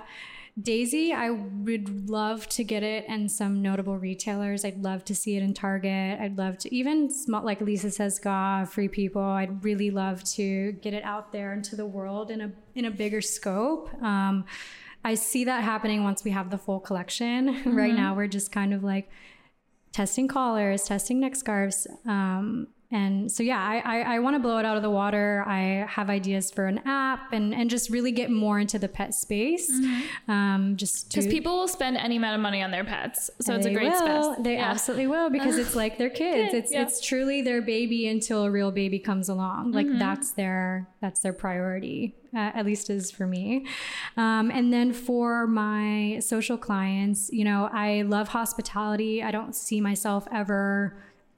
Daisy, 0.62 1.12
I 1.12 1.32
would 1.32 2.08
love 2.12 2.48
to 2.50 2.63
get 2.63 2.84
it 2.84 3.06
in 3.08 3.28
some 3.28 3.63
notable 3.63 3.98
retailers. 3.98 4.63
I'd 4.63 4.84
love 4.84 5.04
to 5.06 5.16
see 5.16 5.36
it 5.36 5.42
in 5.42 5.56
Target. 5.56 6.20
I'd 6.20 6.38
love 6.38 6.60
to 6.60 6.76
even 6.76 7.10
small, 7.10 7.44
like 7.44 7.60
Lisa 7.60 7.89
Says 7.89 8.20
Gah, 8.20 8.63
Free 8.66 8.88
People. 8.88 9.24
I'd 9.24 9.63
really 9.63 9.89
love 9.89 10.24
to 10.36 10.74
get 10.74 10.94
it 10.94 11.04
out 11.04 11.32
there 11.32 11.54
into 11.54 11.76
the 11.76 11.88
world 11.88 12.30
in 12.30 12.39
a 12.39 12.52
in 12.76 12.86
a 12.86 12.92
bigger 12.92 13.20
scope. 13.20 13.92
Um, 14.04 14.46
I 15.04 15.16
see 15.16 15.44
that 15.46 15.63
happening 15.63 16.04
once 16.04 16.24
we 16.24 16.30
have 16.30 16.52
the 16.52 16.60
full 16.60 16.80
collection. 16.80 17.63
right 17.76 17.94
now, 17.96 18.13
we're 18.16 18.28
just 18.28 18.52
kind 18.52 18.76
of 18.76 18.84
like 18.84 19.10
testing 19.93 20.27
collars, 20.27 20.84
testing 20.84 21.19
neck 21.19 21.36
scarves. 21.36 21.88
Um, 22.06 22.67
and 22.93 23.32
so, 23.32 23.41
yeah, 23.43 23.60
I, 23.62 23.82
I, 23.84 24.15
I 24.15 24.19
want 24.19 24.36
to 24.36 24.39
blow 24.39 24.58
it 24.60 24.65
out 24.65 24.77
of 24.77 24.84
the 24.84 24.89
water. 24.89 25.43
I 25.47 25.86
have 25.89 26.10
ideas 26.10 26.51
for 26.51 26.67
an 26.67 26.79
app 26.86 27.34
and, 27.34 27.53
and 27.53 27.69
just 27.69 27.89
really 27.89 28.12
get 28.12 28.29
more 28.29 28.60
into 28.60 28.77
the 28.79 28.88
pet 28.88 29.13
space. 29.15 29.69
Um, 30.27 30.75
just 30.77 31.10
Because 31.10 31.27
people 31.27 31.58
will 31.58 31.67
spend 31.67 31.97
any 31.97 32.17
amount 32.17 32.36
of 32.36 32.41
money 32.41 32.62
on 32.62 32.71
their 32.71 32.84
pets, 32.84 33.29
so 33.41 33.56
it's 33.56 33.65
a 33.65 33.73
great 33.73 33.91
will. 33.91 34.34
space. 34.36 34.43
They 34.45 34.53
Yeah. 34.56 34.69
absolutely 34.71 35.08
will 35.08 35.29
because 35.29 35.58
it's 35.58 35.75
like 35.75 35.97
their 35.97 36.10
kids. 36.10 36.51
Kid, 36.51 36.53
It's 36.63 36.71
yeah. 36.71 36.84
it's 36.84 37.01
truly 37.01 37.41
their 37.41 37.62
baby 37.62 38.08
until 38.08 38.43
a 38.45 38.51
real 38.51 38.71
baby 38.71 38.99
comes 38.99 39.27
along. 39.29 39.71
Like 39.71 39.88
Mm-hmm. 39.88 39.99
that's 39.99 40.32
their 40.32 40.88
that's 41.01 41.19
their 41.19 41.34
priority. 41.34 42.15
Uh, 42.36 42.51
at 42.56 42.65
least 42.65 42.89
is 42.89 43.12
for 43.12 43.27
me. 43.27 43.65
Um, 44.17 44.49
and 44.49 44.73
then 44.73 44.91
for 44.93 45.45
my 45.45 46.17
social 46.19 46.58
clients, 46.58 47.29
you 47.32 47.43
know, 47.43 47.69
I 47.71 48.01
love 48.03 48.29
hospitality. 48.29 49.21
I 49.21 49.29
don't 49.29 49.56
see 49.56 49.79
myself 49.82 50.27
ever 50.32 50.97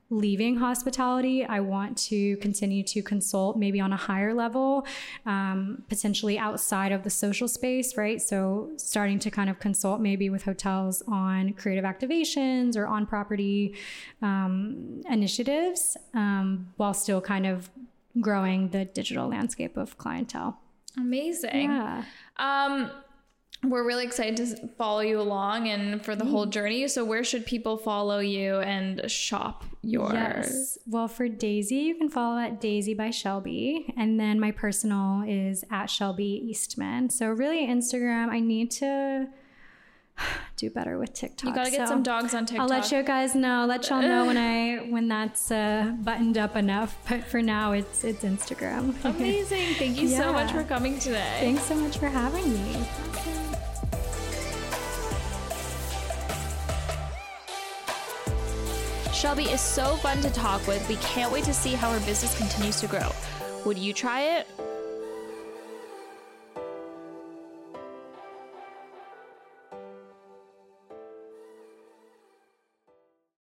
leaving 0.09 0.57
hospitality. 0.57 1.43
I 1.43 1.59
want 1.59 1.97
to 2.09 2.37
continue 2.37 2.83
to 2.83 3.01
consult 3.01 3.57
maybe 3.57 3.79
on 3.79 3.91
a 3.91 3.97
higher 3.97 4.33
level, 4.33 4.85
um, 5.25 5.83
potentially 5.89 6.37
outside 6.37 6.91
of 6.91 7.03
the 7.03 7.09
social 7.09 7.47
space, 7.47 7.97
right? 7.97 8.21
So 8.21 8.71
starting 8.77 9.19
to 9.19 9.31
kind 9.31 9.49
of 9.49 9.59
consult 9.59 10.01
maybe 10.01 10.29
with 10.29 10.43
hotels 10.43 11.01
on 11.07 11.53
creative 11.53 11.85
activations 11.85 12.77
or 12.77 12.85
on 12.85 13.05
property 13.05 13.75
um, 14.21 15.01
initiatives 15.09 15.97
um, 16.13 16.71
while 16.77 16.93
still 16.93 17.21
kind 17.21 17.45
of 17.45 17.69
growing 18.21 18.69
the 18.69 18.85
digital 18.85 19.27
landscape 19.27 19.75
of 19.75 19.97
clientele. 19.97 20.59
Amazing. 20.97 21.71
Yeah. 21.71 22.03
We're 23.69 23.85
really 23.85 24.05
excited 24.05 24.37
to 24.37 24.67
follow 24.77 24.99
you 25.01 25.19
along 25.19 25.67
and 25.67 26.03
for 26.03 26.15
the 26.15 26.23
Mm. 26.25 26.29
whole 26.29 26.45
journey. 26.45 26.87
So, 26.87 27.03
where 27.05 27.23
should 27.23 27.45
people 27.45 27.77
follow 27.77 28.19
you 28.19 28.59
and 28.59 29.09
shop 29.09 29.63
yours? 29.81 30.13
Yes. 30.13 30.77
Well, 30.87 31.07
for 31.07 31.27
Daisy, 31.27 31.75
you 31.77 31.95
can 31.95 32.09
follow 32.09 32.39
at 32.39 32.61
Daisy 32.61 32.93
by 32.93 33.09
Shelby. 33.11 33.93
And 33.97 34.19
then 34.19 34.39
my 34.39 34.51
personal 34.51 35.23
is 35.27 35.63
at 35.71 35.87
Shelby 35.89 36.43
Eastman. 36.49 37.09
So, 37.09 37.29
really, 37.29 37.65
Instagram, 37.67 38.29
I 38.29 38.39
need 38.39 38.71
to 38.71 39.27
do 40.57 40.69
better 40.69 40.97
with 40.97 41.13
TikTok. 41.13 41.49
You 41.49 41.55
gotta 41.55 41.71
get 41.71 41.87
So 41.87 41.93
some 41.93 42.03
dogs 42.03 42.33
on 42.33 42.45
TikTok. 42.45 42.63
I'll 42.63 42.69
let 42.69 42.91
you 42.91 43.03
guys 43.03 43.35
know, 43.35 43.65
let 43.65 43.89
y'all 43.89 44.01
know 44.01 44.25
when 44.25 44.37
I 44.37 44.77
when 44.89 45.07
that's 45.07 45.51
uh, 45.51 45.93
buttoned 46.01 46.37
up 46.37 46.55
enough. 46.55 46.97
But 47.09 47.23
for 47.23 47.41
now, 47.41 47.73
it's 47.73 48.03
it's 48.03 48.23
Instagram. 48.23 48.95
Amazing. 49.05 49.75
Thank 49.75 50.01
you 50.01 50.09
so 50.09 50.33
much 50.33 50.51
for 50.51 50.63
coming 50.63 50.99
today. 50.99 51.37
Thanks 51.39 51.63
so 51.63 51.75
much 51.75 51.97
for 51.97 52.07
having 52.07 52.51
me. 52.53 52.85
Shelby 59.13 59.45
is 59.45 59.61
so 59.61 59.95
fun 59.95 60.21
to 60.21 60.29
talk 60.29 60.67
with. 60.67 60.87
We 60.89 60.97
can't 60.97 61.31
wait 61.31 61.45
to 61.45 61.53
see 61.53 61.71
how 61.71 61.91
her 61.91 61.99
business 62.05 62.37
continues 62.37 62.79
to 62.81 62.87
grow. 62.87 63.09
Would 63.65 63.77
you 63.77 63.93
try 63.93 64.21
it? 64.21 64.47